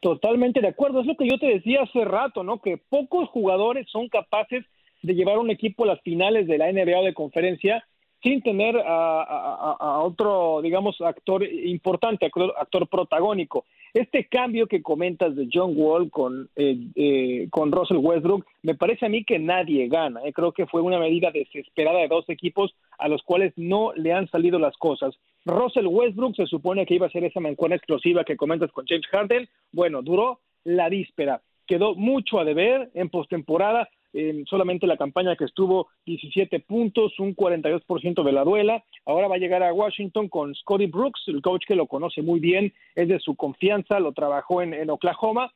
Totalmente 0.00 0.60
de 0.60 0.68
acuerdo, 0.68 1.00
es 1.00 1.06
lo 1.06 1.16
que 1.16 1.28
yo 1.28 1.36
te 1.38 1.46
decía 1.46 1.82
hace 1.82 2.04
rato, 2.04 2.44
¿no? 2.44 2.60
Que 2.60 2.76
pocos 2.76 3.28
jugadores 3.30 3.88
son 3.90 4.08
capaces 4.08 4.64
de 5.02 5.14
llevar 5.14 5.38
un 5.38 5.50
equipo 5.50 5.82
a 5.82 5.88
las 5.88 6.00
finales 6.02 6.46
de 6.46 6.58
la 6.58 6.72
NBA 6.72 7.00
o 7.00 7.04
de 7.04 7.14
conferencia 7.14 7.84
sin 8.22 8.40
tener 8.40 8.76
a, 8.86 10.00
otro, 10.02 10.60
digamos, 10.62 11.00
actor 11.00 11.44
importante, 11.44 12.26
actor, 12.26 12.88
protagónico. 12.88 13.64
Este 13.92 14.26
cambio 14.26 14.68
que 14.68 14.80
comentas 14.80 15.34
de 15.34 15.48
John 15.52 15.72
Wall 15.76 16.10
con, 16.10 16.48
eh, 16.56 16.78
eh, 16.94 17.48
con 17.50 17.72
Russell 17.72 17.98
Westbrook, 17.98 18.46
me 18.62 18.76
parece 18.76 19.06
a 19.06 19.08
mí 19.08 19.24
que 19.24 19.38
nadie 19.38 19.88
gana. 19.88 20.20
Eh. 20.24 20.32
Creo 20.32 20.52
que 20.52 20.66
fue 20.66 20.80
una 20.80 21.00
medida 21.00 21.30
desesperada 21.32 21.98
de 21.98 22.08
dos 22.08 22.24
equipos 22.28 22.74
a 22.98 23.08
los 23.08 23.22
cuales 23.22 23.52
no 23.56 23.92
le 23.94 24.12
han 24.12 24.30
salido 24.30 24.58
las 24.58 24.76
cosas. 24.76 25.14
Russell 25.44 25.86
Westbrook 25.86 26.36
se 26.36 26.46
supone 26.46 26.86
que 26.86 26.94
iba 26.94 27.08
a 27.08 27.10
ser 27.10 27.24
esa 27.24 27.40
mancuerna 27.40 27.76
explosiva 27.76 28.24
que 28.24 28.36
comentas 28.36 28.70
con 28.70 28.86
James 28.86 29.06
Harden. 29.08 29.48
Bueno, 29.72 30.00
duró 30.00 30.38
la 30.64 30.88
víspera. 30.88 31.42
Quedó 31.66 31.94
mucho 31.96 32.38
a 32.38 32.44
deber 32.44 32.90
en 32.94 33.08
postemporada 33.08 33.88
solamente 34.46 34.86
la 34.86 34.96
campaña 34.96 35.36
que 35.36 35.44
estuvo 35.44 35.88
17 36.06 36.60
puntos, 36.60 37.18
un 37.18 37.34
42% 37.34 38.22
de 38.22 38.32
la 38.32 38.44
duela. 38.44 38.84
Ahora 39.06 39.28
va 39.28 39.36
a 39.36 39.38
llegar 39.38 39.62
a 39.62 39.72
Washington 39.72 40.28
con 40.28 40.54
Scotty 40.54 40.86
Brooks, 40.86 41.22
el 41.28 41.42
coach 41.42 41.64
que 41.66 41.76
lo 41.76 41.86
conoce 41.86 42.22
muy 42.22 42.40
bien, 42.40 42.72
es 42.94 43.08
de 43.08 43.18
su 43.20 43.34
confianza, 43.34 44.00
lo 44.00 44.12
trabajó 44.12 44.62
en, 44.62 44.90
Oklahoma. 44.90 45.52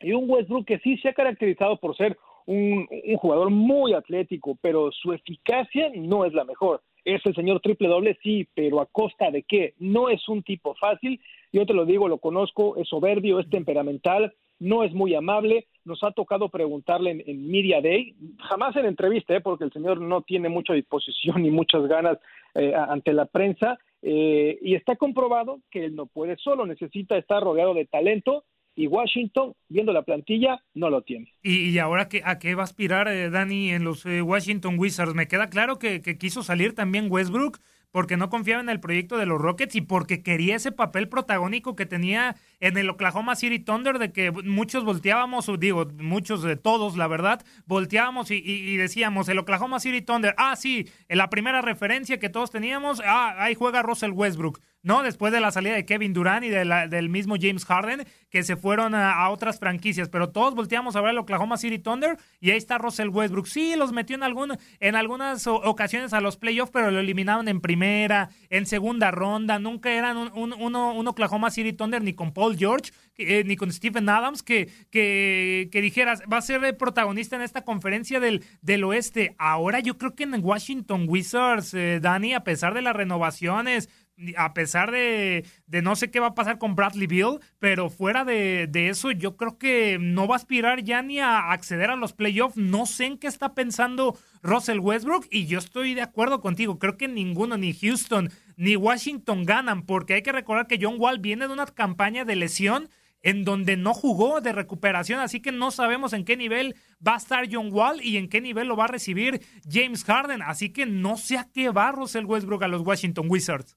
Y 0.00 0.12
un 0.12 0.28
Westbrook 0.28 0.66
que 0.66 0.78
sí 0.78 0.96
se 0.98 1.10
ha 1.10 1.12
caracterizado 1.12 1.76
por 1.78 1.96
ser 1.96 2.16
un, 2.46 2.88
jugador 3.18 3.50
muy 3.50 3.92
atlético, 3.92 4.58
pero 4.60 4.90
su 4.90 5.12
eficacia 5.12 5.90
no 5.94 6.24
es 6.24 6.32
la 6.32 6.44
mejor. 6.44 6.82
Es 7.04 7.24
el 7.26 7.34
señor 7.34 7.60
triple 7.60 7.88
doble, 7.88 8.16
sí, 8.22 8.48
pero 8.54 8.80
a 8.80 8.86
costa 8.86 9.30
de 9.30 9.42
qué? 9.42 9.74
No 9.78 10.08
es 10.08 10.28
un 10.28 10.42
tipo 10.42 10.74
fácil. 10.76 11.20
Yo 11.52 11.66
te 11.66 11.74
lo 11.74 11.84
digo, 11.84 12.08
lo 12.08 12.18
conozco, 12.18 12.76
es 12.76 12.88
soberbio, 12.88 13.40
es 13.40 13.50
temperamental, 13.50 14.32
no 14.58 14.84
es 14.84 14.92
muy 14.92 15.14
amable. 15.14 15.66
Nos 15.84 16.02
ha 16.04 16.12
tocado 16.12 16.48
preguntarle 16.48 17.24
en, 17.26 17.50
Media 17.50 17.80
Day, 17.80 18.14
jamás 18.48 18.76
en 18.76 18.86
entrevista, 18.86 19.34
¿eh? 19.34 19.40
porque 19.40 19.64
el 19.64 19.72
señor 19.72 20.00
no 20.00 20.22
tiene 20.22 20.48
mucha 20.48 20.74
disposición 20.74 21.42
ni 21.42 21.50
muchas 21.50 21.86
ganas 21.86 22.18
eh, 22.54 22.72
ante 22.74 23.12
la 23.12 23.26
prensa, 23.26 23.78
eh, 24.02 24.58
y 24.62 24.74
está 24.74 24.96
comprobado 24.96 25.60
que 25.70 25.84
él 25.84 25.96
no 25.96 26.06
puede 26.06 26.36
solo, 26.36 26.66
necesita 26.66 27.16
estar 27.16 27.42
rodeado 27.42 27.74
de 27.74 27.86
talento. 27.86 28.44
Y 28.74 28.86
Washington, 28.86 29.52
viendo 29.68 29.92
la 29.92 30.00
plantilla, 30.00 30.58
no 30.72 30.88
lo 30.88 31.02
tiene. 31.02 31.30
¿Y, 31.42 31.76
ahora 31.76 32.08
qué, 32.08 32.22
a 32.24 32.38
qué 32.38 32.54
va 32.54 32.62
a 32.62 32.64
aspirar 32.64 33.06
Dani 33.30 33.68
en 33.68 33.84
los 33.84 34.06
Washington 34.06 34.78
Wizards? 34.78 35.14
Me 35.14 35.28
queda 35.28 35.50
claro 35.50 35.78
que 35.78 36.00
quiso 36.18 36.42
salir 36.42 36.74
también 36.74 37.08
Westbrook, 37.10 37.58
porque 37.92 38.16
no 38.16 38.30
confiaba 38.30 38.60
en 38.60 38.68
el 38.68 38.80
proyecto 38.80 39.18
de 39.18 39.26
los 39.26 39.40
Rockets 39.40 39.76
y 39.76 39.82
porque 39.82 40.22
quería 40.22 40.56
ese 40.56 40.72
papel 40.72 41.08
protagónico 41.08 41.76
que 41.76 41.86
tenía 41.86 42.36
en 42.58 42.76
el 42.76 42.90
Oklahoma 42.90 43.36
City 43.36 43.60
Thunder, 43.60 43.98
de 43.98 44.12
que 44.12 44.32
muchos 44.32 44.84
volteábamos, 44.84 45.48
digo, 45.60 45.86
muchos 45.98 46.42
de 46.42 46.56
todos, 46.56 46.96
la 46.96 47.06
verdad, 47.06 47.44
volteábamos 47.66 48.30
y, 48.30 48.76
decíamos, 48.76 49.28
el 49.28 49.38
Oklahoma 49.38 49.78
City 49.78 50.02
Thunder, 50.02 50.34
ah, 50.38 50.56
sí, 50.56 50.88
en 51.08 51.18
la 51.18 51.30
primera 51.30 51.60
referencia 51.60 52.18
que 52.18 52.30
todos 52.30 52.50
teníamos, 52.50 53.00
ah, 53.04 53.36
ahí 53.38 53.54
juega 53.54 53.82
Russell 53.82 54.12
Westbrook. 54.12 54.60
¿No? 54.82 55.02
Después 55.02 55.32
de 55.32 55.40
la 55.40 55.50
salida 55.50 55.74
de 55.74 55.84
Kevin 55.84 56.12
Durant 56.12 56.44
y 56.44 56.48
de 56.48 56.62
del 56.88 57.08
mismo 57.08 57.36
James 57.40 57.64
Harden, 57.64 58.06
que 58.30 58.42
se 58.42 58.56
fueron 58.56 58.94
a, 58.94 59.28
otras 59.30 59.58
franquicias, 59.58 60.08
pero 60.08 60.30
todos 60.30 60.54
volteamos 60.54 60.96
a 60.96 61.00
ver 61.00 61.10
el 61.10 61.18
Oklahoma 61.18 61.56
City 61.56 61.78
Thunder 61.78 62.16
y 62.40 62.50
ahí 62.50 62.56
está 62.56 62.78
Russell 62.78 63.08
Westbrook. 63.08 63.46
Sí, 63.46 63.74
los 63.76 63.92
metió 63.92 64.16
en, 64.16 64.22
algún, 64.22 64.56
en 64.80 64.96
algunas 64.96 65.46
ocasiones 65.46 66.12
a 66.12 66.20
los 66.20 66.36
playoffs, 66.36 66.72
pero 66.72 66.90
lo 66.90 67.00
eliminaron 67.00 67.48
en 67.48 67.60
primera, 67.60 68.30
en 68.50 68.66
segunda 68.66 69.10
ronda, 69.10 69.58
nunca 69.58 69.92
eran 69.92 70.16
un, 70.16 70.52
un, 70.52 71.08
Oklahoma 71.08 71.50
City 71.50 71.72
Thunder 71.72 72.02
ni 72.02 72.14
con 72.14 72.32
Paul 72.32 72.56
George, 72.56 72.92
eh, 73.18 73.44
ni 73.44 73.56
con 73.56 73.70
Stephen 73.72 74.08
Adams, 74.08 74.42
que, 74.42 74.70
que, 74.90 75.68
que, 75.70 75.80
dijeras, 75.82 76.22
va 76.32 76.38
a 76.38 76.42
ser 76.42 76.64
el 76.64 76.76
protagonista 76.76 77.36
en 77.36 77.42
esta 77.42 77.64
conferencia 77.64 78.18
del, 78.18 78.44
del 78.62 78.84
oeste. 78.84 79.34
Ahora 79.38 79.80
yo 79.80 79.98
creo 79.98 80.14
que 80.14 80.22
en 80.24 80.42
Washington 80.42 81.04
Wizards, 81.08 81.74
eh, 81.74 82.00
Dani, 82.00 82.34
a 82.34 82.44
pesar 82.44 82.72
de 82.74 82.82
las 82.82 82.96
renovaciones, 82.96 83.88
a 84.36 84.54
pesar 84.54 84.90
de, 84.90 85.44
no 85.68 85.96
sé 85.96 86.10
qué 86.10 86.20
va 86.20 86.28
a 86.28 86.34
pasar 86.34 86.58
con 86.58 86.74
Bradley 86.74 87.06
Bill, 87.06 87.38
pero 87.58 87.90
fuera 87.90 88.24
de, 88.24 88.68
eso, 88.72 89.10
yo 89.10 89.36
creo 89.36 89.58
que 89.58 89.98
no 90.00 90.26
va 90.26 90.34
a 90.34 90.36
aspirar 90.36 90.82
ya 90.82 91.02
ni 91.02 91.20
a 91.20 91.50
acceder 91.50 91.90
a 91.90 91.96
los 91.96 92.12
playoffs. 92.12 92.56
No 92.56 92.86
sé 92.86 93.06
en 93.06 93.18
qué 93.18 93.26
está 93.26 93.54
pensando 93.54 94.18
Russell 94.42 94.80
Westbrook 94.80 95.26
y 95.30 95.46
yo 95.46 95.58
estoy 95.58 95.94
de 95.94 96.02
acuerdo 96.02 96.40
contigo. 96.40 96.78
Creo 96.78 96.96
que 96.96 97.08
ninguno, 97.08 97.56
ni 97.56 97.72
Houston, 97.72 98.30
ni 98.56 98.76
Washington 98.76 99.44
ganan, 99.44 99.82
porque 99.82 100.14
hay 100.14 100.22
que 100.22 100.32
recordar 100.32 100.66
que 100.66 100.78
John 100.80 100.96
Wall 100.98 101.18
viene 101.18 101.46
de 101.46 101.52
una 101.52 101.66
campaña 101.66 102.24
de 102.24 102.36
lesión 102.36 102.88
en 103.22 103.44
donde 103.44 103.76
no 103.76 103.94
jugó 103.94 104.40
de 104.40 104.52
recuperación, 104.52 105.20
así 105.20 105.40
que 105.40 105.52
no 105.52 105.70
sabemos 105.70 106.12
en 106.12 106.24
qué 106.24 106.36
nivel 106.36 106.76
va 107.06 107.14
a 107.14 107.18
estar 107.18 107.46
John 107.50 107.72
Wall 107.72 108.02
y 108.02 108.16
en 108.16 108.28
qué 108.28 108.40
nivel 108.40 108.68
lo 108.68 108.76
va 108.76 108.84
a 108.84 108.88
recibir 108.88 109.42
James 109.68 110.04
Harden, 110.04 110.42
así 110.42 110.70
que 110.70 110.86
no 110.86 111.16
sé 111.16 111.38
a 111.38 111.48
qué 111.52 111.70
va 111.70 111.92
Russell 111.92 112.24
Westbrook 112.24 112.64
a 112.64 112.68
los 112.68 112.82
Washington 112.82 113.26
Wizards. 113.28 113.76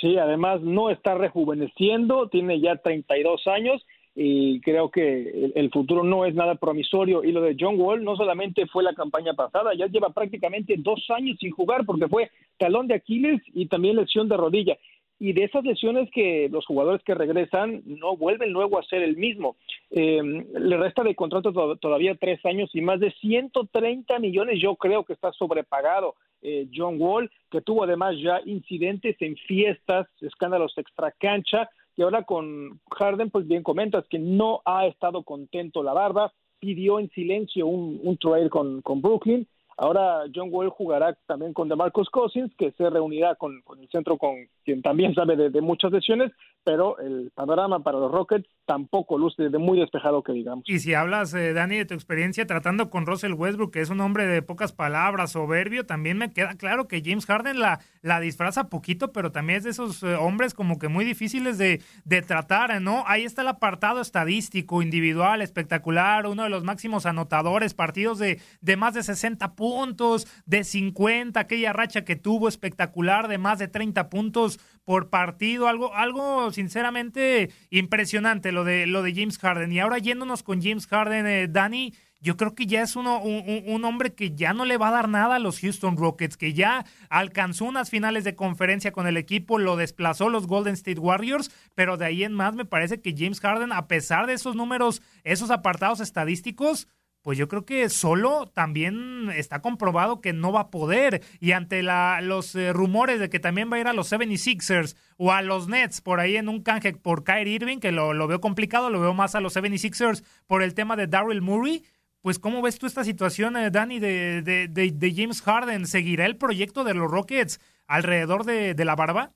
Sí, 0.00 0.16
además 0.18 0.60
no 0.60 0.90
está 0.90 1.14
rejuveneciendo, 1.14 2.28
tiene 2.28 2.60
ya 2.60 2.76
32 2.76 3.46
años 3.46 3.84
y 4.16 4.60
creo 4.60 4.90
que 4.90 5.52
el, 5.54 5.70
futuro 5.70 6.04
no 6.04 6.24
es 6.24 6.34
nada 6.34 6.54
promisorio. 6.54 7.24
Y 7.24 7.32
lo 7.32 7.40
de 7.40 7.56
John 7.58 7.80
Wall 7.80 8.04
no 8.04 8.16
solamente 8.16 8.66
fue 8.66 8.82
la 8.84 8.94
campaña 8.94 9.34
pasada, 9.34 9.72
ya 9.74 9.86
lleva 9.86 10.10
prácticamente 10.10 10.76
dos 10.78 11.04
años 11.10 11.36
sin 11.40 11.50
jugar 11.50 11.84
porque 11.84 12.08
fue 12.08 12.30
talón 12.58 12.86
de 12.86 12.94
Aquiles 12.94 13.42
y 13.52 13.66
también 13.66 13.96
lesión 13.96 14.28
de 14.28 14.36
rodilla. 14.36 14.76
Y 15.18 15.32
de 15.32 15.44
esas 15.44 15.64
lesiones 15.64 16.10
que 16.10 16.48
los 16.50 16.66
jugadores 16.66 17.02
que 17.04 17.14
regresan 17.14 17.82
no 17.86 18.16
vuelven 18.16 18.52
luego 18.52 18.78
a 18.78 18.84
ser 18.84 19.02
el 19.02 19.16
mismo. 19.16 19.56
Eh, 19.90 20.20
le 20.22 20.76
resta 20.76 21.02
de 21.02 21.14
contrato 21.14 21.52
todavía 21.76 22.16
tres 22.16 22.44
años 22.44 22.70
y 22.74 22.80
más 22.80 23.00
de 23.00 23.12
130 23.12 24.18
millones 24.18 24.60
yo 24.60 24.74
creo 24.76 25.04
que 25.04 25.12
está 25.12 25.32
sobrepagado. 25.32 26.16
Eh, 26.42 26.68
John 26.74 26.96
Wall, 27.00 27.30
que 27.50 27.62
tuvo 27.62 27.84
además 27.84 28.16
ya 28.22 28.40
incidentes 28.44 29.16
en 29.20 29.34
fiestas, 29.36 30.06
escándalos 30.20 30.76
extracancha, 30.76 31.70
y 31.96 32.02
ahora 32.02 32.24
con 32.24 32.80
Harden, 32.90 33.30
pues 33.30 33.46
bien 33.46 33.62
comentas 33.62 34.04
que 34.08 34.18
no 34.18 34.60
ha 34.64 34.86
estado 34.86 35.22
contento 35.22 35.82
la 35.82 35.92
barba, 35.92 36.32
pidió 36.58 36.98
en 36.98 37.08
silencio 37.10 37.66
un, 37.66 38.00
un 38.02 38.48
con, 38.48 38.82
con 38.82 39.00
Brooklyn, 39.00 39.46
Ahora 39.76 40.22
John 40.32 40.48
Wall 40.52 40.70
jugará 40.70 41.16
también 41.26 41.52
con 41.52 41.68
DeMarcus 41.68 42.08
Cousins, 42.10 42.54
que 42.56 42.70
se 42.72 42.88
reunirá 42.88 43.34
con, 43.34 43.62
el 43.80 43.88
centro 43.90 44.16
con 44.16 44.36
quien 44.64 44.82
también 44.82 45.14
sabe 45.14 45.36
de, 45.36 45.60
muchas 45.60 45.90
lesiones, 45.90 46.30
pero 46.64 46.98
el 46.98 47.30
panorama 47.34 47.80
para 47.80 47.98
los 47.98 48.10
Rockets 48.10 48.48
tampoco 48.66 49.18
luce 49.18 49.50
de 49.50 49.58
muy 49.58 49.78
despejado 49.78 50.22
que 50.22 50.32
digamos. 50.32 50.64
Y 50.66 50.78
si 50.78 50.94
hablas, 50.94 51.34
eh, 51.34 51.52
Dani, 51.52 51.76
de 51.76 51.84
tu 51.84 51.94
experiencia 51.94 52.46
tratando 52.46 52.90
con 52.90 53.06
Russell 53.06 53.34
Westbrook, 53.34 53.72
que 53.72 53.80
es 53.80 53.90
un 53.90 54.00
hombre 54.00 54.26
de 54.26 54.42
pocas 54.42 54.72
palabras, 54.72 55.32
soberbio, 55.32 55.84
también 55.84 56.18
me 56.18 56.32
queda 56.32 56.54
claro 56.54 56.88
que 56.88 57.02
James 57.04 57.26
Harden 57.26 57.60
la, 57.60 57.80
la 58.00 58.20
disfraza 58.20 58.68
poquito, 58.68 59.12
pero 59.12 59.32
también 59.32 59.58
es 59.58 59.64
de 59.64 59.70
esos 59.70 60.02
eh, 60.02 60.14
hombres 60.14 60.54
como 60.54 60.78
que 60.78 60.88
muy 60.88 61.04
difíciles 61.04 61.58
de, 61.58 61.82
de 62.04 62.22
tratar, 62.22 62.80
¿no? 62.80 63.04
Ahí 63.06 63.24
está 63.24 63.42
el 63.42 63.48
apartado 63.48 64.00
estadístico, 64.00 64.82
individual, 64.82 65.42
espectacular, 65.42 66.26
uno 66.26 66.44
de 66.44 66.48
los 66.48 66.64
máximos 66.64 67.06
anotadores, 67.06 67.74
partidos 67.74 68.18
de, 68.18 68.40
de 68.60 68.76
más 68.76 68.94
de 68.94 69.02
60 69.02 69.54
puntos 69.54 70.26
de 70.46 70.64
50, 70.64 71.38
aquella 71.38 71.72
racha 71.72 72.04
que 72.04 72.16
tuvo 72.16 72.48
espectacular 72.48 73.28
de 73.28 73.38
más 73.38 73.58
de 73.58 73.68
30 73.68 74.08
puntos 74.08 74.58
por 74.84 75.08
partido, 75.08 75.68
algo, 75.68 75.94
algo 75.94 76.50
sinceramente 76.54 77.50
impresionante 77.70 78.52
lo 78.52 78.64
de, 78.64 78.86
lo 78.86 79.02
de 79.02 79.14
James 79.14 79.38
Harden. 79.38 79.72
Y 79.72 79.80
ahora 79.80 79.98
yéndonos 79.98 80.42
con 80.42 80.62
James 80.62 80.86
Harden, 80.86 81.26
eh, 81.26 81.48
Dani, 81.48 81.92
yo 82.24 82.38
creo 82.38 82.54
que 82.54 82.64
ya 82.64 82.80
es 82.80 82.96
uno, 82.96 83.20
un, 83.20 83.84
hombre 83.84 84.14
que 84.14 84.34
ya 84.34 84.54
no 84.54 84.64
le 84.64 84.78
va 84.78 84.88
a 84.88 84.92
dar 84.92 85.10
nada 85.10 85.34
a 85.34 85.38
los 85.38 85.60
Houston 85.60 85.98
Rockets, 85.98 86.38
que 86.38 86.54
ya 86.54 86.86
alcanzó 87.10 87.66
unas 87.66 87.90
finales 87.90 88.24
de 88.24 88.34
conferencia 88.34 88.92
con 88.92 89.06
el 89.06 89.18
equipo, 89.18 89.58
lo 89.58 89.76
desplazó 89.76 90.30
los 90.30 90.46
Golden 90.46 90.72
State 90.72 90.98
Warriors, 90.98 91.50
pero 91.74 91.98
de 91.98 92.06
ahí 92.06 92.24
en 92.24 92.32
más 92.32 92.54
me 92.54 92.64
parece 92.64 93.02
que 93.02 93.14
James 93.14 93.40
Harden, 93.40 93.72
a 93.72 93.88
pesar 93.88 94.26
de 94.26 94.32
esos 94.32 94.56
números, 94.56 95.02
esos 95.22 95.50
apartados 95.50 96.00
estadísticos, 96.00 96.88
pues 97.24 97.38
yo 97.38 97.48
creo 97.48 97.64
que 97.64 97.88
solo 97.88 98.50
también 98.52 99.30
está 99.34 99.62
comprobado 99.62 100.20
que 100.20 100.34
no 100.34 100.52
va 100.52 100.60
a 100.60 100.70
poder. 100.70 101.22
Y 101.40 101.52
ante 101.52 101.82
los 101.82 102.54
eh, 102.54 102.70
rumores 102.74 103.18
de 103.18 103.30
que 103.30 103.40
también 103.40 103.72
va 103.72 103.78
a 103.78 103.80
ir 103.80 103.86
a 103.86 103.94
los 103.94 104.12
76ers 104.12 104.94
o 105.16 105.32
a 105.32 105.40
los 105.40 105.66
Nets 105.66 106.02
por 106.02 106.20
ahí 106.20 106.36
en 106.36 106.50
un 106.50 106.62
canje 106.62 106.92
por 106.92 107.24
Kyrie 107.24 107.54
Irving, 107.54 107.78
que 107.78 107.92
lo, 107.92 108.28
veo 108.28 108.42
complicado, 108.42 108.90
lo 108.90 109.00
veo 109.00 109.14
más 109.14 109.34
a 109.34 109.40
los 109.40 109.56
76ers 109.56 110.22
por 110.46 110.62
el 110.62 110.74
tema 110.74 110.96
de 110.96 111.06
Daryl 111.06 111.40
Murray. 111.40 111.82
Pues, 112.20 112.38
¿cómo 112.38 112.60
ves 112.60 112.78
tú 112.78 112.84
esta 112.86 113.04
situación, 113.04 113.56
eh, 113.56 113.70
Dani, 113.70 114.00
de, 114.00 114.42
de, 114.42 114.68
de, 114.68 115.14
James 115.16 115.40
Harden? 115.40 115.86
¿Seguirá 115.86 116.26
el 116.26 116.36
proyecto 116.36 116.84
de 116.84 116.92
los 116.92 117.10
Rockets 117.10 117.58
alrededor 117.86 118.44
de, 118.44 118.74
de 118.74 118.84
la 118.84 118.96
barba? 118.96 119.32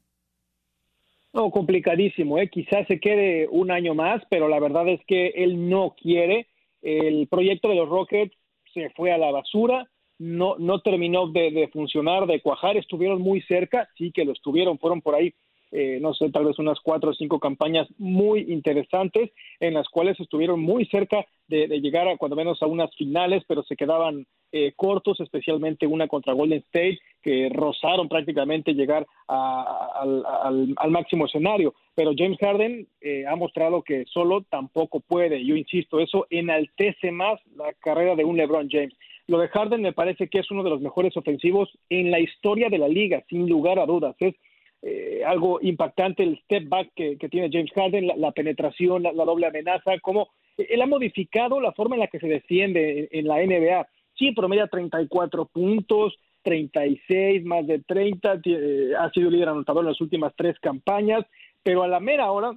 No, 1.32 1.50
complicadísimo, 1.50 2.38
¿eh? 2.38 2.48
quizás 2.48 2.86
se 2.86 3.00
quede 3.00 3.48
un 3.50 3.70
año 3.70 3.94
más, 3.94 4.22
pero 4.28 4.46
la 4.46 4.60
verdad 4.60 4.86
es 4.88 5.00
que 5.06 5.28
él 5.28 5.70
no 5.70 5.94
quiere 5.98 6.48
el 6.88 7.26
proyecto 7.28 7.68
de 7.68 7.74
los 7.74 7.88
Rockets 7.88 8.34
se 8.72 8.90
fue 8.90 9.12
a 9.12 9.18
la 9.18 9.30
basura, 9.30 9.88
no, 10.18 10.56
no 10.58 10.80
terminó 10.80 11.28
de, 11.28 11.68
funcionar, 11.72 12.26
de 12.26 12.40
cuajar, 12.40 12.76
estuvieron 12.76 13.20
muy 13.20 13.40
cerca, 13.42 13.88
sí 13.96 14.10
que 14.12 14.24
lo 14.24 14.32
estuvieron, 14.32 14.78
fueron 14.78 15.00
por 15.00 15.14
ahí, 15.14 15.32
eh, 15.70 15.98
no 16.00 16.14
sé, 16.14 16.30
tal 16.30 16.46
vez 16.46 16.58
unas 16.58 16.80
cuatro 16.80 17.10
o 17.10 17.14
cinco 17.14 17.38
campañas 17.38 17.86
muy 17.98 18.40
interesantes 18.48 19.30
en 19.60 19.74
las 19.74 19.88
cuales 19.88 20.18
estuvieron 20.18 20.60
muy 20.60 20.86
cerca 20.86 21.26
de, 21.46 21.66
llegar 21.80 22.08
a 22.08 22.16
cuando 22.16 22.36
menos 22.36 22.62
a 22.62 22.66
unas 22.66 22.94
finales, 22.96 23.42
pero 23.46 23.62
se 23.62 23.76
quedaban 23.76 24.26
eh, 24.50 24.72
cortos, 24.74 25.20
especialmente 25.20 25.86
una 25.86 26.08
contra 26.08 26.32
Golden 26.32 26.60
State, 26.60 26.98
que 27.22 27.50
rozaron 27.52 28.08
prácticamente 28.08 28.72
llegar 28.72 29.06
al, 29.28 30.90
máximo 30.90 31.26
escenario. 31.26 31.74
Pero 31.98 32.12
James 32.16 32.38
Harden 32.38 32.86
eh, 33.00 33.24
ha 33.26 33.34
mostrado 33.34 33.82
que 33.82 34.04
solo 34.04 34.42
tampoco 34.42 35.00
puede. 35.00 35.44
Yo 35.44 35.56
insisto, 35.56 35.98
eso 35.98 36.28
enaltece 36.30 37.10
más 37.10 37.40
la 37.56 37.72
carrera 37.72 38.14
de 38.14 38.22
un 38.22 38.36
LeBron 38.36 38.68
James. 38.70 38.94
Lo 39.26 39.40
de 39.40 39.48
Harden 39.48 39.82
me 39.82 39.92
parece 39.92 40.28
que 40.28 40.38
es 40.38 40.48
uno 40.52 40.62
de 40.62 40.70
los 40.70 40.80
mejores 40.80 41.16
ofensivos 41.16 41.68
en 41.90 42.12
la 42.12 42.20
historia 42.20 42.68
de 42.68 42.78
la 42.78 42.86
liga, 42.86 43.24
sin 43.28 43.48
lugar 43.48 43.80
a 43.80 43.86
dudas. 43.86 44.14
Es 44.20 44.36
eh, 44.82 45.22
algo 45.26 45.58
impactante 45.60 46.22
el 46.22 46.38
step 46.44 46.68
back 46.68 46.92
que, 46.94 47.16
tiene 47.28 47.50
James 47.50 47.72
Harden, 47.74 48.12
la, 48.14 48.30
penetración, 48.30 49.02
la, 49.02 49.12
doble 49.12 49.48
amenaza, 49.48 49.98
cómo 50.00 50.28
él 50.56 50.80
ha 50.80 50.86
modificado 50.86 51.60
la 51.60 51.72
forma 51.72 51.96
en 51.96 52.00
la 52.02 52.06
que 52.06 52.20
se 52.20 52.28
defiende 52.28 53.08
en, 53.10 53.26
la 53.26 53.44
NBA. 53.44 53.88
Sí, 54.16 54.30
promedia 54.30 54.68
34 54.68 55.46
puntos, 55.46 56.16
36, 56.42 57.44
más 57.44 57.66
de 57.66 57.80
30, 57.80 58.40
eh, 58.44 58.92
ha 58.96 59.10
sido 59.10 59.30
líder 59.30 59.48
anotador 59.48 59.82
en 59.82 59.90
las 59.90 60.00
últimas 60.00 60.32
tres 60.36 60.56
campañas, 60.60 61.26
pero 61.68 61.82
a 61.82 61.86
la 61.86 62.00
mera 62.00 62.30
hora, 62.30 62.56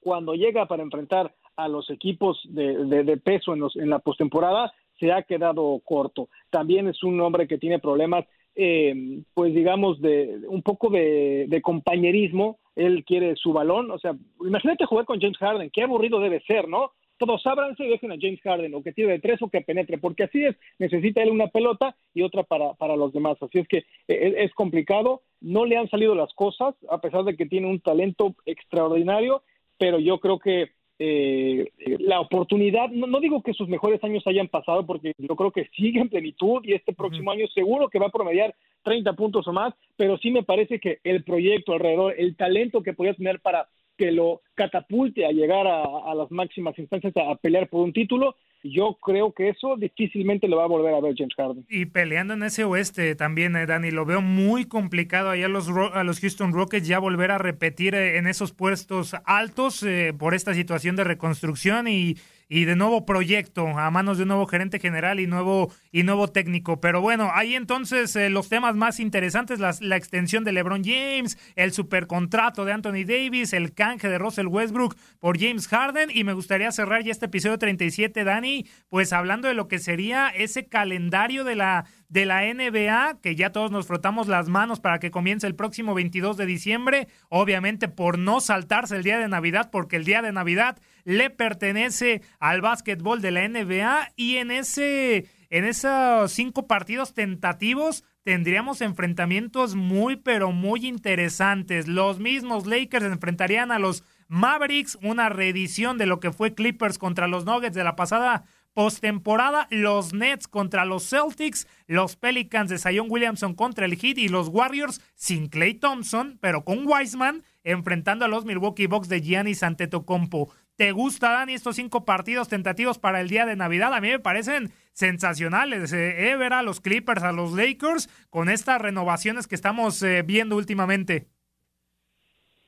cuando 0.00 0.34
llega 0.34 0.66
para 0.66 0.82
enfrentar 0.82 1.32
a 1.54 1.68
los 1.68 1.88
equipos 1.90 2.40
de, 2.48 3.20
peso 3.22 3.54
en, 3.54 3.60
los, 3.60 3.76
en 3.76 3.88
la 3.88 4.00
postemporada, 4.00 4.72
se 4.98 5.12
ha 5.12 5.22
quedado 5.22 5.80
corto. 5.84 6.28
También 6.50 6.88
es 6.88 7.04
un 7.04 7.20
hombre 7.20 7.46
que 7.46 7.56
tiene 7.56 7.78
problemas 7.78 8.24
eh, 8.56 9.22
pues 9.32 9.54
digamos, 9.54 10.00
de 10.00 10.40
un 10.48 10.60
poco 10.62 10.90
de, 10.90 11.60
compañerismo. 11.62 12.58
Él 12.74 13.04
quiere 13.04 13.36
su 13.36 13.52
balón. 13.52 13.92
O 13.92 13.98
sea, 14.00 14.16
imagínate 14.44 14.86
jugar 14.86 15.04
con 15.04 15.20
James 15.20 15.38
Harden. 15.38 15.70
Qué 15.70 15.82
aburrido 15.82 16.18
debe 16.18 16.40
ser, 16.40 16.66
¿no? 16.66 16.90
Todos 17.18 17.46
ábranse 17.46 17.84
y 17.84 17.88
dejen 17.88 18.12
a 18.12 18.16
James 18.20 18.40
Harden, 18.42 18.74
o 18.74 18.82
que 18.82 18.92
tire 18.92 19.12
de 19.12 19.18
tres 19.18 19.40
o 19.42 19.48
que 19.48 19.60
penetre, 19.60 19.98
porque 19.98 20.24
así 20.24 20.44
es. 20.44 20.56
Necesita 20.78 21.22
él 21.22 21.30
una 21.30 21.48
pelota 21.48 21.94
y 22.14 22.22
otra 22.22 22.42
para, 22.42 22.74
para 22.74 22.96
los 22.96 23.12
demás. 23.12 23.36
Así 23.40 23.58
es 23.58 23.68
que 23.68 23.78
eh, 24.08 24.34
es 24.38 24.52
complicado. 24.54 25.22
No 25.40 25.64
le 25.64 25.76
han 25.76 25.88
salido 25.88 26.14
las 26.14 26.32
cosas, 26.34 26.74
a 26.90 27.00
pesar 27.00 27.24
de 27.24 27.36
que 27.36 27.46
tiene 27.46 27.68
un 27.68 27.80
talento 27.80 28.34
extraordinario, 28.46 29.42
pero 29.78 29.98
yo 29.98 30.18
creo 30.18 30.38
que 30.38 30.70
eh, 31.04 31.72
la 31.98 32.20
oportunidad, 32.20 32.88
no, 32.90 33.18
digo 33.18 33.42
que 33.42 33.54
sus 33.54 33.68
mejores 33.68 34.02
años 34.04 34.24
hayan 34.26 34.46
pasado, 34.46 34.86
porque 34.86 35.14
yo 35.18 35.34
creo 35.34 35.50
que 35.50 35.68
sigue 35.74 36.00
en 36.00 36.08
plenitud 36.08 36.62
y 36.64 36.74
este 36.74 36.92
próximo 36.92 37.32
año 37.32 37.48
seguro 37.48 37.88
que 37.88 37.98
va 37.98 38.06
a 38.06 38.12
promediar 38.12 38.54
30 38.84 39.12
puntos 39.14 39.48
o 39.48 39.52
más, 39.52 39.74
pero 39.96 40.16
sí 40.18 40.30
me 40.30 40.44
parece 40.44 40.78
que 40.78 41.00
el 41.02 41.24
proyecto 41.24 41.72
alrededor, 41.72 42.14
el 42.16 42.36
talento 42.36 42.84
que 42.84 42.92
podía 42.92 43.14
tener 43.14 43.40
para 43.40 43.68
que 44.02 44.10
lo 44.10 44.40
catapulte 44.56 45.24
a 45.24 45.30
llegar 45.30 45.64
a, 45.68 46.12
las 46.16 46.28
máximas 46.32 46.76
instancias 46.76 47.14
a 47.16 47.36
pelear 47.36 47.68
por 47.68 47.82
un 47.82 47.92
título, 47.92 48.34
yo 48.64 48.98
creo 49.00 49.32
que 49.32 49.50
eso 49.50 49.76
difícilmente 49.76 50.48
lo 50.48 50.56
va 50.56 50.64
a 50.64 50.66
volver 50.66 50.92
a 50.92 51.00
ver 51.00 51.14
James 51.16 51.34
Harden. 51.36 51.64
Y 51.68 51.86
peleando 51.86 52.34
en 52.34 52.42
ese 52.42 52.64
oeste 52.64 53.14
también, 53.14 53.54
eh, 53.54 53.64
Dani, 53.64 53.92
lo 53.92 54.04
veo 54.04 54.20
muy 54.20 54.64
complicado 54.64 55.30
allá 55.30 55.46
a 55.46 55.48
los, 55.48 55.68
a 55.68 56.02
los 56.02 56.18
Houston 56.18 56.52
Rockets 56.52 56.88
ya 56.88 56.98
volver 56.98 57.30
a 57.30 57.38
repetir 57.38 57.94
eh, 57.94 58.18
en 58.18 58.26
esos 58.26 58.50
puestos 58.50 59.14
altos 59.24 59.84
eh, 59.84 60.12
por 60.18 60.34
esta 60.34 60.52
situación 60.52 60.96
de 60.96 61.04
reconstrucción 61.04 61.86
y 61.86 62.16
y 62.52 62.66
de 62.66 62.76
nuevo 62.76 63.06
proyecto 63.06 63.66
a 63.66 63.90
manos 63.90 64.18
de 64.18 64.24
un 64.24 64.28
nuevo 64.28 64.44
gerente 64.44 64.78
general 64.78 65.20
y 65.20 65.26
nuevo 65.26 65.72
y 65.90 66.02
nuevo 66.02 66.28
técnico. 66.28 66.82
Pero 66.82 67.00
bueno, 67.00 67.30
ahí 67.32 67.54
entonces 67.54 68.14
eh, 68.14 68.28
los 68.28 68.50
temas 68.50 68.76
más 68.76 69.00
interesantes, 69.00 69.58
la 69.58 69.96
extensión 69.96 70.44
de 70.44 70.52
LeBron 70.52 70.84
James, 70.84 71.38
el 71.56 71.72
supercontrato 71.72 72.66
de 72.66 72.72
Anthony 72.72 73.06
Davis, 73.06 73.54
el 73.54 73.72
canje 73.72 74.10
de 74.10 74.18
Russell 74.18 74.48
Westbrook 74.48 74.96
por 75.18 75.40
James 75.40 75.66
Harden 75.66 76.10
y 76.12 76.24
me 76.24 76.34
gustaría 76.34 76.70
cerrar 76.72 77.02
ya 77.02 77.12
este 77.12 77.24
episodio 77.24 77.58
37, 77.58 78.22
Dani, 78.22 78.66
pues 78.90 79.14
hablando 79.14 79.48
de 79.48 79.54
lo 79.54 79.66
que 79.66 79.78
sería 79.78 80.28
ese 80.28 80.66
calendario 80.66 81.44
de 81.44 81.56
la 81.56 81.86
de 82.12 82.26
la 82.26 82.42
NBA, 82.42 83.20
que 83.22 83.34
ya 83.36 83.52
todos 83.52 83.70
nos 83.70 83.86
frotamos 83.86 84.28
las 84.28 84.46
manos 84.46 84.80
para 84.80 84.98
que 84.98 85.10
comience 85.10 85.46
el 85.46 85.54
próximo 85.54 85.94
22 85.94 86.36
de 86.36 86.44
diciembre, 86.44 87.08
obviamente 87.30 87.88
por 87.88 88.18
no 88.18 88.42
saltarse 88.42 88.96
el 88.96 89.02
día 89.02 89.18
de 89.18 89.28
Navidad, 89.28 89.70
porque 89.72 89.96
el 89.96 90.04
día 90.04 90.20
de 90.20 90.30
Navidad 90.30 90.78
le 91.04 91.30
pertenece 91.30 92.20
al 92.38 92.60
básquetbol 92.60 93.22
de 93.22 93.30
la 93.30 93.48
NBA 93.48 94.12
y 94.14 94.36
en 94.36 94.50
ese 94.50 95.26
en 95.48 95.64
esos 95.64 96.32
cinco 96.32 96.66
partidos 96.66 97.14
tentativos 97.14 98.04
tendríamos 98.24 98.82
enfrentamientos 98.82 99.74
muy 99.74 100.16
pero 100.16 100.52
muy 100.52 100.86
interesantes. 100.86 101.88
Los 101.88 102.18
mismos 102.18 102.66
Lakers 102.66 103.06
enfrentarían 103.06 103.72
a 103.72 103.78
los 103.78 104.04
Mavericks, 104.28 104.98
una 105.02 105.30
reedición 105.30 105.96
de 105.96 106.06
lo 106.06 106.20
que 106.20 106.32
fue 106.32 106.54
Clippers 106.54 106.98
contra 106.98 107.26
los 107.26 107.46
Nuggets 107.46 107.74
de 107.74 107.84
la 107.84 107.96
pasada 107.96 108.44
Postemporada, 108.74 109.68
los 109.70 110.14
Nets 110.14 110.48
contra 110.48 110.84
los 110.84 111.08
Celtics, 111.08 111.68
los 111.86 112.16
Pelicans 112.16 112.70
de 112.70 112.78
Zion 112.78 113.06
Williamson 113.10 113.54
contra 113.54 113.84
el 113.84 113.96
Heat 113.96 114.18
y 114.18 114.28
los 114.28 114.48
Warriors 114.48 115.00
sin 115.14 115.48
Clay 115.48 115.74
Thompson, 115.74 116.38
pero 116.40 116.64
con 116.64 116.86
Wiseman 116.86 117.42
enfrentando 117.64 118.24
a 118.24 118.28
los 118.28 118.44
Milwaukee 118.44 118.86
Bucks 118.86 119.08
de 119.08 119.20
Giannis 119.20 119.62
Antetokounmpo. 119.62 120.50
¿Te 120.76 120.92
gusta, 120.92 121.30
Dani, 121.32 121.52
estos 121.52 121.76
cinco 121.76 122.04
partidos 122.04 122.48
tentativos 122.48 122.98
para 122.98 123.20
el 123.20 123.28
día 123.28 123.44
de 123.44 123.56
Navidad? 123.56 123.92
A 123.94 124.00
mí 124.00 124.08
me 124.08 124.18
parecen 124.18 124.70
sensacionales. 124.92 125.92
Eh, 125.92 126.30
eh 126.30 126.36
ver 126.36 126.54
a 126.54 126.62
los 126.62 126.80
Clippers, 126.80 127.22
a 127.22 127.32
los 127.32 127.52
Lakers, 127.52 128.08
con 128.30 128.48
estas 128.48 128.80
renovaciones 128.80 129.46
que 129.46 129.54
estamos 129.54 130.02
eh, 130.02 130.22
viendo 130.22 130.56
últimamente. 130.56 131.26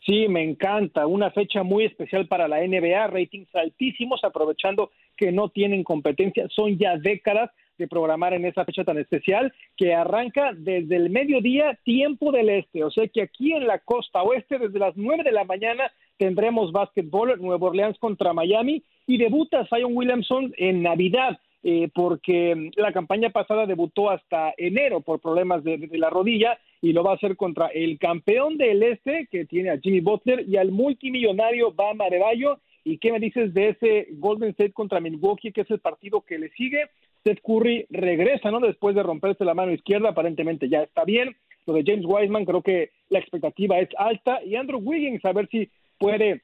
Sí, 0.04 0.28
me 0.28 0.44
encanta. 0.44 1.06
Una 1.06 1.30
fecha 1.30 1.62
muy 1.62 1.86
especial 1.86 2.28
para 2.28 2.46
la 2.46 2.58
NBA, 2.58 3.06
ratings 3.06 3.48
altísimos, 3.54 4.22
aprovechando 4.22 4.90
que 5.16 5.32
no 5.32 5.48
tienen 5.48 5.84
competencia. 5.84 6.46
Son 6.50 6.76
ya 6.78 6.96
décadas 6.96 7.50
de 7.78 7.88
programar 7.88 8.34
en 8.34 8.44
esa 8.44 8.64
fecha 8.64 8.84
tan 8.84 8.98
especial 8.98 9.52
que 9.76 9.94
arranca 9.94 10.52
desde 10.56 10.96
el 10.96 11.10
mediodía, 11.10 11.78
tiempo 11.84 12.30
del 12.32 12.48
este. 12.48 12.84
O 12.84 12.90
sea 12.90 13.08
que 13.08 13.22
aquí 13.22 13.52
en 13.52 13.66
la 13.66 13.78
costa 13.78 14.22
oeste, 14.22 14.58
desde 14.58 14.78
las 14.78 14.96
nueve 14.96 15.24
de 15.24 15.32
la 15.32 15.44
mañana, 15.44 15.90
tendremos 16.16 16.72
básquetbol, 16.72 17.40
Nueva 17.40 17.66
Orleans 17.66 17.98
contra 17.98 18.32
Miami 18.32 18.82
y 19.06 19.18
debuta 19.18 19.66
Zion 19.66 19.96
Williamson 19.96 20.52
en 20.56 20.82
Navidad. 20.82 21.38
Eh, 21.66 21.88
porque 21.94 22.70
la 22.76 22.92
campaña 22.92 23.30
pasada 23.30 23.64
debutó 23.64 24.10
hasta 24.10 24.52
enero 24.58 25.00
por 25.00 25.18
problemas 25.18 25.64
de, 25.64 25.88
la 25.92 26.10
rodilla 26.10 26.58
y 26.82 26.92
lo 26.92 27.02
va 27.02 27.12
a 27.12 27.14
hacer 27.14 27.38
contra 27.38 27.68
el 27.68 27.98
campeón 27.98 28.58
del 28.58 28.82
este 28.82 29.26
que 29.30 29.46
tiene 29.46 29.70
a 29.70 29.78
Jimmy 29.78 30.00
Butler 30.00 30.44
y 30.46 30.58
al 30.58 30.72
multimillonario 30.72 31.72
Bam 31.72 32.02
Adebayo. 32.02 32.58
¿Y 32.84 32.98
qué 32.98 33.12
me 33.12 33.18
dices 33.18 33.54
de 33.54 33.70
ese 33.70 34.08
Golden 34.12 34.50
State 34.50 34.72
contra 34.72 35.00
Milwaukee, 35.00 35.52
que 35.52 35.62
es 35.62 35.70
el 35.70 35.80
partido 35.80 36.20
que 36.20 36.38
le 36.38 36.50
sigue? 36.50 36.90
Seth 37.24 37.40
Curry 37.42 37.86
regresa, 37.88 38.50
¿no? 38.50 38.60
Después 38.60 38.94
de 38.94 39.02
romperse 39.02 39.44
la 39.44 39.54
mano 39.54 39.72
izquierda, 39.72 40.10
aparentemente 40.10 40.68
ya 40.68 40.82
está 40.82 41.04
bien. 41.04 41.34
Lo 41.66 41.72
de 41.72 41.82
James 41.84 42.04
Wiseman, 42.06 42.44
creo 42.44 42.62
que 42.62 42.90
la 43.08 43.18
expectativa 43.18 43.78
es 43.80 43.88
alta. 43.96 44.44
Y 44.44 44.56
Andrew 44.56 44.80
Wiggins, 44.80 45.24
a 45.24 45.32
ver 45.32 45.48
si 45.48 45.70
puede 45.98 46.42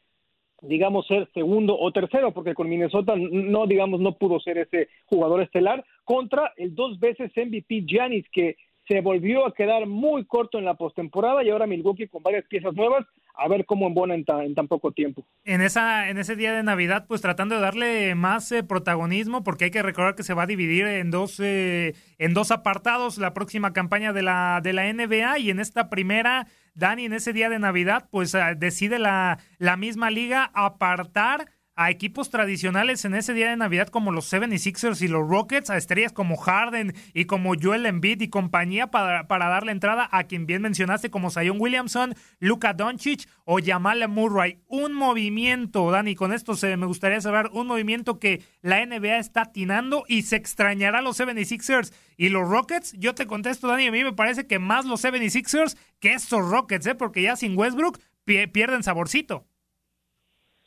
digamos, 0.63 1.07
ser 1.07 1.29
segundo 1.33 1.79
o 1.79 1.91
tercero, 1.93 2.33
porque 2.33 2.55
con 2.55 2.69
Minnesota 2.69 3.15
no, 3.17 3.67
digamos, 3.67 4.01
no 4.01 4.17
pudo 4.19 4.41
ser 4.41 4.59
ese 4.59 4.89
jugador 5.07 5.43
estelar, 5.43 5.85
contra 6.05 6.53
el 6.57 6.75
dos 6.75 6.99
veces 7.01 7.33
MVP 7.35 7.85
Giannis, 7.87 8.27
que 8.31 8.57
se 8.87 9.01
volvió 9.01 9.47
a 9.47 9.55
quedar 9.55 9.87
muy 9.87 10.25
corto 10.25 10.59
en 10.59 10.65
la 10.65 10.75
postemporada 10.75 11.45
y 11.45 11.51
ahora 11.51 11.67
Milwaukee 11.67 12.09
con 12.09 12.23
varias 12.23 12.45
piezas 12.47 12.75
nuevas, 12.75 13.07
a 13.35 13.49
ver 13.49 13.65
cómo 13.67 13.87
embona 13.87 14.15
en, 14.15 14.25
en 14.43 14.55
tan 14.55 14.69
poco 14.69 14.93
tiempo. 14.93 15.27
En, 15.45 15.61
esa, 15.61 16.09
en 16.09 16.19
ese 16.19 16.37
día 16.37 16.53
de 16.53 16.63
Navidad, 16.63 17.07
pues 17.09 17.21
tratando 17.21 17.55
de 17.55 17.61
darle 17.61 18.15
más 18.15 18.51
eh, 18.53 18.63
protagonismo, 18.63 19.43
porque 19.43 19.67
hay 19.67 19.71
que 19.71 19.83
recordar 19.83 20.15
que 20.15 20.23
se 20.23 20.35
va 20.35 20.45
a 20.45 20.47
dividir 20.47 20.87
en 20.87 21.11
dos, 21.11 21.41
eh, 21.41 21.95
en 22.19 22.35
dos 22.35 22.51
apartados 22.51 23.19
la 23.19 23.35
próxima 23.35 23.73
campaña 23.73 24.13
de 24.13 24.23
la, 24.23 24.61
de 24.63 24.73
la 24.73 24.93
NBA 24.93 25.39
y 25.39 25.51
en 25.51 25.61
esta 25.61 25.89
primera 25.89 26.47
Dani 26.75 27.05
en 27.05 27.13
ese 27.13 27.33
día 27.33 27.49
de 27.49 27.59
Navidad, 27.59 28.09
pues 28.11 28.35
ah, 28.35 28.55
decide 28.55 28.99
la, 28.99 29.39
la 29.59 29.77
misma 29.77 30.11
liga 30.11 30.51
apartar 30.55 31.47
a 31.77 31.91
equipos 31.91 32.31
tradicionales 32.31 33.05
en 33.05 33.15
ese 33.15 33.33
día 33.33 33.51
de 33.51 33.57
Navidad 33.57 33.89
como 33.89 34.13
los 34.13 34.33
76ers 34.33 35.01
y 35.03 35.09
los 35.09 35.29
Rockets, 35.29 35.71
a 35.71 35.77
estrellas 35.77 36.13
como 36.13 36.37
Harden 36.37 36.95
y 37.15 37.25
como 37.25 37.55
Joel 37.61 37.87
Embiid 37.87 38.21
y 38.21 38.29
compañía 38.29 38.89
para, 38.89 39.27
para 39.29 39.49
darle 39.49 39.73
entrada 39.73 40.09
a 40.13 40.25
quien 40.25 40.47
bien 40.47 40.63
mencionaste 40.63 41.11
como 41.11 41.31
Zion 41.31 41.61
Williamson, 41.61 42.15
Luka 42.39 42.75
Doncic 42.75 43.29
o 43.45 43.59
Jamal 43.65 44.07
Murray. 44.09 44.59
Un 44.67 44.93
movimiento, 44.93 45.91
Dani, 45.91 46.15
con 46.15 46.33
esto 46.33 46.55
se, 46.55 46.77
me 46.77 46.87
gustaría 46.87 47.21
cerrar, 47.21 47.51
un 47.53 47.67
movimiento 47.67 48.19
que 48.19 48.43
la 48.63 48.85
NBA 48.85 49.19
está 49.19 49.43
atinando 49.43 50.05
y 50.07 50.23
se 50.23 50.37
extrañará 50.37 51.03
los 51.03 51.19
76ers 51.19 51.93
y 52.17 52.29
los 52.29 52.49
Rockets. 52.49 52.93
Yo 52.99 53.15
te 53.15 53.27
contesto, 53.27 53.69
Dani, 53.69 53.87
a 53.87 53.93
mí 53.93 54.05
me 54.05 54.13
parece 54.13 54.47
que 54.47 54.59
más 54.59 54.85
los 54.85 55.05
76ers 55.05 55.77
que 55.99 56.13
estos 56.13 56.49
Rockets, 56.49 56.87
¿eh? 56.87 56.95
porque 56.95 57.23
ya 57.23 57.37
sin 57.37 57.57
Westbrook 57.57 57.99
pierden 58.25 58.83
saborcito. 58.83 59.47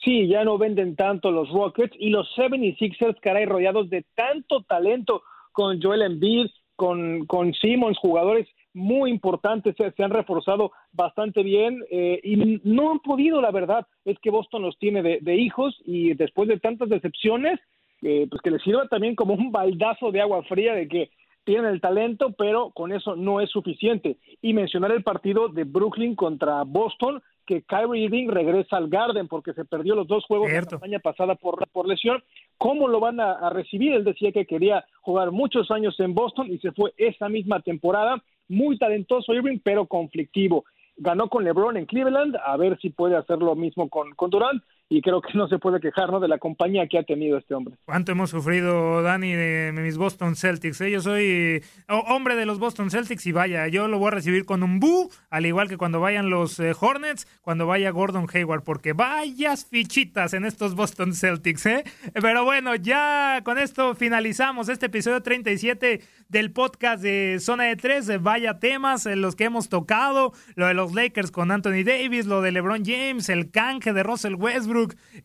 Sí, 0.04 0.28
ya 0.28 0.44
no 0.44 0.58
venden 0.58 0.96
tanto 0.96 1.32
los 1.32 1.50
Rockets 1.50 1.96
y 1.98 2.10
los 2.10 2.28
76ers, 2.36 3.20
caray, 3.22 3.46
rodeados 3.46 3.89
de 3.89 4.06
tanto 4.16 4.63
talento 4.63 5.24
con 5.54 5.82
Joel 5.82 6.02
Embiid, 6.02 6.48
con, 6.76 7.26
con 7.26 7.54
Simmons, 7.54 7.98
jugadores 8.00 8.48
muy 8.74 9.12
importantes, 9.12 9.76
se, 9.78 10.04
han 10.04 10.10
reforzado 10.10 10.72
bastante 10.92 11.44
bien 11.44 11.84
eh, 11.92 12.20
y 12.24 12.60
no 12.63 12.92
han 12.92 13.00
podido, 13.00 13.39
la 13.39 13.52
verdad, 13.52 13.86
es 14.04 14.18
que 14.20 14.32
Boston 14.32 14.63
los 14.63 14.78
tiene 14.80 15.04
de, 15.04 15.36
hijos 15.36 15.80
y 15.86 16.16
después 16.16 16.50
de 16.50 16.60
tantas 16.60 16.89
decepciones, 16.89 17.60
eh, 18.02 18.28
pues 18.30 18.42
que 18.42 18.52
les 18.52 18.62
sirva 18.63 18.88
también 18.88 19.16
como 19.16 19.36
un 19.36 19.52
baldazo 19.52 20.12
de 20.12 20.22
agua 20.22 20.44
fría 20.44 20.74
de 20.74 20.88
que 20.88 21.12
tienen 21.44 21.66
el 21.66 21.82
talento, 21.82 22.34
pero 22.38 22.72
con 22.72 22.92
eso 22.92 23.16
no 23.16 23.42
es 23.42 23.50
suficiente. 23.50 24.18
Y 24.42 24.54
mencionar 24.54 24.92
el 24.92 25.04
partido 25.04 25.50
de 25.50 25.66
Brooklyn 25.66 26.16
contra 26.16 26.63
Boston, 26.63 27.22
que 27.45 27.62
Kyrie 27.63 28.06
Irving 28.06 28.27
regresa 28.29 28.77
al 28.77 28.89
Garden 28.89 29.27
porque 29.27 29.53
se 29.53 29.65
perdió 29.65 29.95
los 29.95 30.08
dos 30.08 30.25
juegos 30.25 30.49
de 30.49 30.62
la 30.62 30.65
campaña 30.65 30.99
pasada 30.99 31.36
por, 31.36 31.67
por 31.69 31.88
lesión. 31.88 32.23
¿Cómo 32.58 32.88
lo 32.88 32.99
van 32.99 33.19
a, 33.19 33.49
recibir? 33.49 33.93
Él 33.93 34.03
decía 34.03 34.32
que 34.32 34.45
quería 34.45 34.86
jugar 35.01 35.32
muchos 35.32 35.69
años 35.71 35.99
en 35.99 36.13
Boston 36.13 36.51
y 36.51 36.58
se 36.60 36.71
fue 36.71 36.93
esa 36.97 37.29
misma 37.29 37.62
temporada. 37.62 38.23
Muy 38.47 38.77
talentoso 38.77 39.34
Irving, 39.34 39.60
pero 39.63 39.86
conflictivo. 39.86 40.65
Ganó 40.95 41.27
con 41.27 41.43
LeBron 41.43 41.77
en 41.77 41.86
Cleveland, 41.86 42.36
a 42.45 42.56
ver 42.58 42.79
si 42.79 42.89
puede 42.89 43.15
hacer 43.15 43.39
lo 43.39 43.56
mismo 43.56 43.89
con, 43.89 44.12
con 44.15 44.29
Durant 44.29 44.62
y 44.89 45.02
creo 45.02 45.22
que 45.22 45.34
no 45.34 45.48
se 45.48 45.58
puede 45.60 45.80
quejar 45.80 46.12
¿no? 46.12 46.19
de 46.19 46.28
la 46.28 46.38
compañía 46.38 46.88
que 46.88 47.00
ha 47.00 47.04
tenido 47.04 47.38
este 47.38 47.56
hombre. 47.56 47.76
¿Cuánto 47.86 48.12
hemos 48.12 48.30
sufrido, 48.30 49.02
Dani, 49.02 49.34
de 49.34 49.74
mis 49.76 49.98
Boston 49.98 50.36
Celtics? 50.36 50.82
¿eh? 50.82 50.91
Yo 50.91 51.02
soy 51.02 51.63
hombre 51.88 52.36
de 52.36 52.46
los 52.46 52.60
Boston 52.60 52.91
Celtics 52.91 53.26
y 53.26 53.32
vaya, 53.32 53.67
yo 53.67 53.88
lo 53.88 53.98
voy 53.98 54.10
a 54.10 54.12
recibir 54.12 54.46
con 54.46 54.62
un 54.62 54.80
bu, 54.80 55.10
al 55.30 55.46
igual 55.46 55.67
que 55.67 55.78
cuando 55.78 56.00
vayan 56.00 56.30
los 56.30 56.60
eh, 56.60 56.74
Hornets, 56.80 57.28
cuando 57.41 57.65
vaya 57.65 57.89
Gordon 57.91 58.28
Hayward, 58.32 58.63
porque 58.63 58.93
vayas 58.93 59.65
fichitas 59.65 60.34
en 60.34 60.46
estos 60.46 60.76
Boston 60.76 61.13
Celtics, 61.13 61.65
¿eh? 61.65 61.84
Pero 62.13 62.43
bueno, 62.43 62.76
ya 62.76 63.41
con 63.43 63.58
esto 63.58 63.96
finalizamos 63.96 64.69
este 64.69 64.88
episodio 64.88 65.22
37 65.22 66.02
del 66.30 66.52
podcast 66.52 67.02
de 67.02 67.38
Zona 67.39 67.65
de 67.65 67.76
Tres. 67.76 68.12
Vaya 68.22 68.60
temas 68.60 69.06
en 69.06 69.22
los 69.22 69.36
que 69.36 69.46
hemos 69.46 69.69
tocado, 69.69 70.34
lo 70.56 70.67
de 70.67 70.74
los 70.74 70.93
Lakers 70.93 71.32
con 71.32 71.52
Anthony 71.52 71.84
Davis, 71.86 72.26
lo 72.26 72.41
de 72.41 72.52
LeBron 72.52 72.84
James, 72.86 73.30
el 73.30 73.52
canje 73.52 73.93
de 73.93 74.04
Russell 74.04 74.36
Westbrook, 74.36 74.73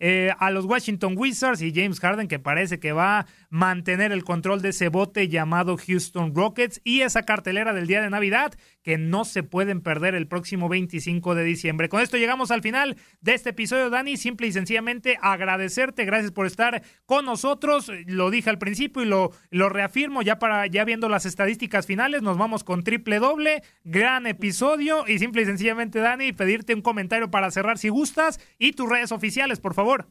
eh, 0.01 0.33
a 0.39 0.51
los 0.51 0.65
Washington 0.65 1.15
Wizards 1.17 1.63
y 1.63 1.73
James 1.75 2.01
Harden, 2.01 2.29
que 2.29 2.39
parece 2.39 2.79
que 2.79 2.93
va 2.93 3.21
a 3.21 3.27
mantener 3.51 4.13
el 4.13 4.25
control 4.25 4.63
de 4.63 4.71
ese 4.71 4.89
bote 4.89 5.29
llamado 5.29 5.77
Houston 5.77 6.35
Rockets 6.35 6.81
y 6.85 7.01
esa 7.01 7.23
cartelera 7.23 7.73
del 7.73 7.87
día 7.87 8.03
de 8.03 8.11
Navidad 8.11 8.55
que 8.83 8.97
no 8.97 9.25
se 9.25 9.43
pueden 9.43 9.83
perder 9.83 10.15
el 10.15 10.27
próximo 10.27 10.69
25 10.69 11.35
de 11.35 11.45
diciembre. 11.45 11.89
Con 11.89 12.01
esto 12.01 12.17
llegamos 12.17 12.51
al 12.51 12.63
final 12.63 12.97
de 13.21 13.35
este 13.35 13.51
episodio, 13.51 13.91
Dani. 13.91 14.17
Simple 14.17 14.47
y 14.47 14.53
sencillamente 14.53 15.19
agradecerte. 15.21 16.07
Gracias 16.07 16.33
por 16.33 16.47
estar 16.47 16.83
con 17.05 17.27
nosotros. 17.27 17.93
Lo 18.07 18.31
dije 18.31 18.49
al 18.49 18.59
principio 18.59 19.03
y 19.03 19.07
lo, 19.07 19.33
lo 19.51 19.69
reafirmo 19.69 20.23
ya 20.23 20.39
para 20.39 20.67
ya 20.67 20.85
viendo 20.85 21.09
las 21.11 21.27
estadísticas 21.27 21.85
finales. 21.87 22.23
Nos 22.23 22.39
vamos 22.39 22.65
con 22.65 22.83
triple 22.83 23.19
doble. 23.19 23.63
Gran 23.85 24.27
episodio. 24.27 25.07
Y 25.07 25.19
simple 25.19 25.43
y 25.43 25.45
sencillamente, 25.45 25.99
Dani, 25.99 26.33
pedirte 26.33 26.75
un 26.75 26.81
comentario 26.81 27.31
para 27.31 27.51
cerrar 27.51 27.77
si 27.77 27.91
gustas 27.91 28.41
y 28.59 28.73
tus 28.73 28.89
redes 28.89 29.13
oficiales, 29.13 29.38
por 29.61 29.75
favor. 29.75 30.07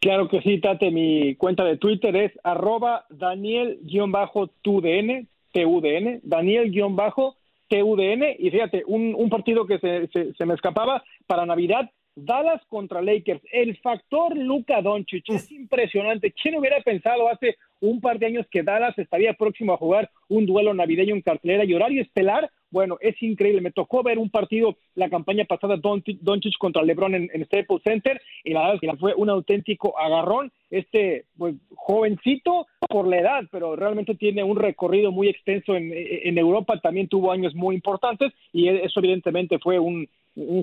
Claro 0.00 0.28
que 0.28 0.42
sí, 0.42 0.60
Tate. 0.60 0.90
Mi 0.90 1.36
cuenta 1.36 1.64
de 1.64 1.78
Twitter 1.78 2.14
es 2.16 2.32
arroba 2.44 3.06
Daniel-TUDN, 3.10 5.28
TUDN, 5.52 6.20
Daniel-TUDN. 6.22 8.24
Y 8.38 8.50
fíjate, 8.50 8.84
un, 8.86 9.28
partido 9.30 9.66
que 9.66 9.78
se, 9.78 10.34
se, 10.34 10.46
me 10.46 10.54
escapaba 10.54 11.02
para 11.26 11.46
Navidad, 11.46 11.90
Dallas 12.14 12.62
contra 12.68 13.02
Lakers. 13.02 13.40
El 13.50 13.76
factor 13.78 14.36
Luka 14.36 14.82
Doncic 14.82 15.28
es 15.30 15.50
impresionante. 15.50 16.32
¿Quién 16.32 16.56
hubiera 16.56 16.80
pensado 16.82 17.28
hace 17.28 17.56
un 17.80 18.00
par 18.00 18.18
de 18.18 18.26
años 18.26 18.46
que 18.50 18.62
Dallas 18.62 18.96
estaría 18.98 19.32
próximo 19.32 19.72
a 19.72 19.78
jugar 19.78 20.10
un 20.28 20.46
duelo 20.46 20.74
navideño 20.74 21.14
en 21.14 21.22
cartelera 21.22 21.64
y 21.64 21.74
horario 21.74 22.02
estelar 22.02 22.50
bueno, 22.76 22.98
es 23.00 23.22
increíble. 23.22 23.62
Me 23.62 23.70
tocó 23.70 24.02
ver 24.02 24.18
un 24.18 24.28
partido 24.28 24.76
la 24.96 25.08
campaña 25.08 25.46
pasada 25.46 25.78
Doncic 25.78 26.58
contra 26.58 26.82
LeBron 26.82 27.14
en, 27.14 27.30
en 27.32 27.46
Staples 27.46 27.80
Center 27.82 28.20
y 28.44 28.52
la 28.52 28.60
verdad 28.60 28.74
es 28.74 28.80
que 28.82 28.96
fue 28.98 29.14
un 29.14 29.30
auténtico 29.30 29.98
agarrón. 29.98 30.52
Este 30.70 31.24
pues 31.38 31.54
jovencito 31.74 32.66
por 32.86 33.08
la 33.08 33.16
edad, 33.16 33.44
pero 33.50 33.76
realmente 33.76 34.14
tiene 34.14 34.44
un 34.44 34.58
recorrido 34.58 35.10
muy 35.10 35.28
extenso 35.28 35.74
en, 35.74 35.90
en 35.90 36.36
Europa. 36.36 36.78
También 36.78 37.08
tuvo 37.08 37.32
años 37.32 37.54
muy 37.54 37.74
importantes 37.76 38.34
y 38.52 38.68
eso 38.68 39.00
evidentemente 39.00 39.58
fue 39.58 39.78
un, 39.78 40.06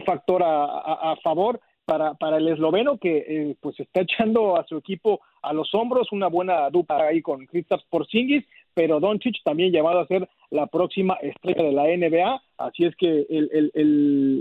factor 0.06 0.44
a, 0.46 1.16
favor 1.24 1.60
para, 1.86 2.38
el 2.38 2.48
esloveno 2.48 3.00
que 3.00 3.26
eh, 3.28 3.56
pues 3.60 3.80
está 3.80 4.02
echando 4.08 4.56
a 4.56 4.68
su 4.68 4.78
equipo 4.78 5.22
a 5.42 5.52
los 5.52 5.74
hombros 5.74 6.12
una 6.12 6.28
buena 6.28 6.70
dupla 6.70 7.08
ahí 7.08 7.24
con 7.24 7.48
Kristaps 7.48 7.86
Porzingis, 7.90 8.46
pero 8.76 9.00
Doncic 9.00 9.42
también 9.44 9.72
llamado 9.72 10.00
a 10.00 10.08
ser 10.08 10.30
la 10.54 10.68
próxima 10.68 11.16
estrella 11.16 11.64
de 11.64 11.72
la 11.72 11.84
NBA. 11.84 12.42
Así 12.60 12.86
es 12.86 12.96
que 12.96 13.26
el, 13.28 13.72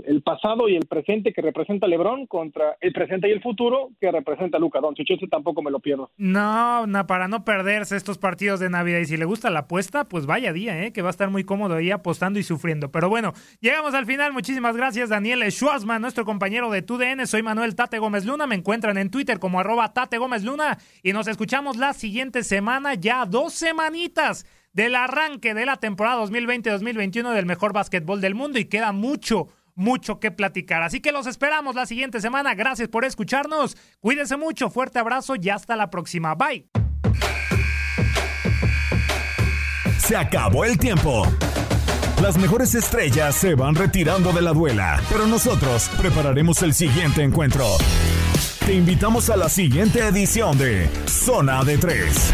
el, 0.05 0.21
pasado 0.23 0.69
y 0.69 0.75
el 0.75 0.85
presente 0.85 1.33
que 1.33 1.41
representa 1.41 1.87
LeBron 1.87 2.27
contra 2.27 2.77
el 2.79 2.93
presente 2.93 3.27
y 3.27 3.31
el 3.31 3.41
futuro 3.41 3.89
que 3.99 4.11
representa 4.11 4.59
Luca 4.59 4.79
Doncic. 4.79 5.09
Ese 5.09 5.27
tampoco 5.27 5.63
me 5.63 5.71
lo 5.71 5.79
pierdo. 5.79 6.11
No, 6.17 6.85
no, 6.85 7.07
para 7.07 7.27
no 7.27 7.43
perderse 7.43 7.97
estos 7.97 8.19
partidos 8.19 8.59
de 8.59 8.69
Navidad. 8.69 8.99
Y 8.99 9.05
si 9.05 9.17
le 9.17 9.25
gusta 9.25 9.49
la 9.49 9.61
apuesta, 9.61 10.07
pues 10.07 10.27
vaya 10.27 10.53
día, 10.53 10.83
¿eh? 10.83 10.93
que 10.93 11.01
va 11.01 11.09
a 11.09 11.11
estar 11.11 11.31
muy 11.31 11.43
cómodo 11.43 11.75
ahí 11.75 11.89
apostando 11.89 12.39
y 12.39 12.43
sufriendo. 12.43 12.91
Pero 12.91 13.09
bueno, 13.09 13.33
llegamos 13.59 13.95
al 13.95 14.05
final. 14.05 14.31
Muchísimas 14.31 14.77
gracias, 14.77 15.09
Daniel 15.09 15.43
Schwarzman, 15.51 16.01
nuestro 16.01 16.25
compañero 16.25 16.69
de 16.69 16.83
TUDN. 16.83 17.25
Soy 17.25 17.41
Manuel 17.41 17.75
Tate 17.75 17.97
Gómez 17.97 18.25
Luna. 18.25 18.45
Me 18.45 18.55
encuentran 18.55 18.99
en 18.99 19.09
Twitter 19.09 19.39
como 19.39 19.59
arroba 19.59 19.91
Tate 19.91 20.19
Gómez 20.19 20.43
Luna. 20.43 20.77
Y 21.01 21.11
nos 21.11 21.27
escuchamos 21.27 21.75
la 21.77 21.93
siguiente 21.93 22.43
semana, 22.43 22.93
ya 22.93 23.25
dos 23.25 23.53
semanitas 23.53 24.45
del 24.73 24.95
arranque 24.95 25.53
de 25.53 25.65
la 25.65 25.77
temporada 25.77 26.21
2020-2021 26.23 27.33
del 27.33 27.45
mejor 27.45 27.73
básquetbol 27.73 28.19
del 28.21 28.35
mundo 28.35 28.59
y 28.59 28.65
queda 28.65 28.91
mucho, 28.91 29.47
mucho 29.75 30.19
que 30.19 30.31
platicar. 30.31 30.83
Así 30.83 30.99
que 30.99 31.11
los 31.11 31.27
esperamos 31.27 31.75
la 31.75 31.85
siguiente 31.85 32.19
semana. 32.19 32.55
Gracias 32.55 32.89
por 32.89 33.05
escucharnos. 33.05 33.77
Cuídense 33.99 34.35
mucho. 34.35 34.69
Fuerte 34.69 34.99
abrazo 34.99 35.35
y 35.39 35.49
hasta 35.49 35.75
la 35.75 35.89
próxima. 35.89 36.35
Bye. 36.35 36.67
Se 39.99 40.17
acabó 40.17 40.65
el 40.65 40.77
tiempo. 40.77 41.25
Las 42.21 42.37
mejores 42.37 42.73
estrellas 42.75 43.35
se 43.35 43.55
van 43.55 43.75
retirando 43.75 44.31
de 44.31 44.41
la 44.41 44.53
duela, 44.53 45.01
pero 45.09 45.27
nosotros 45.27 45.89
prepararemos 45.97 46.61
el 46.61 46.73
siguiente 46.73 47.21
encuentro. 47.21 47.65
Te 48.65 48.73
invitamos 48.73 49.29
a 49.29 49.35
la 49.35 49.49
siguiente 49.49 49.99
edición 49.99 50.57
de 50.57 50.89
Zona 51.05 51.63
de 51.63 51.77
Tres. 51.77 52.33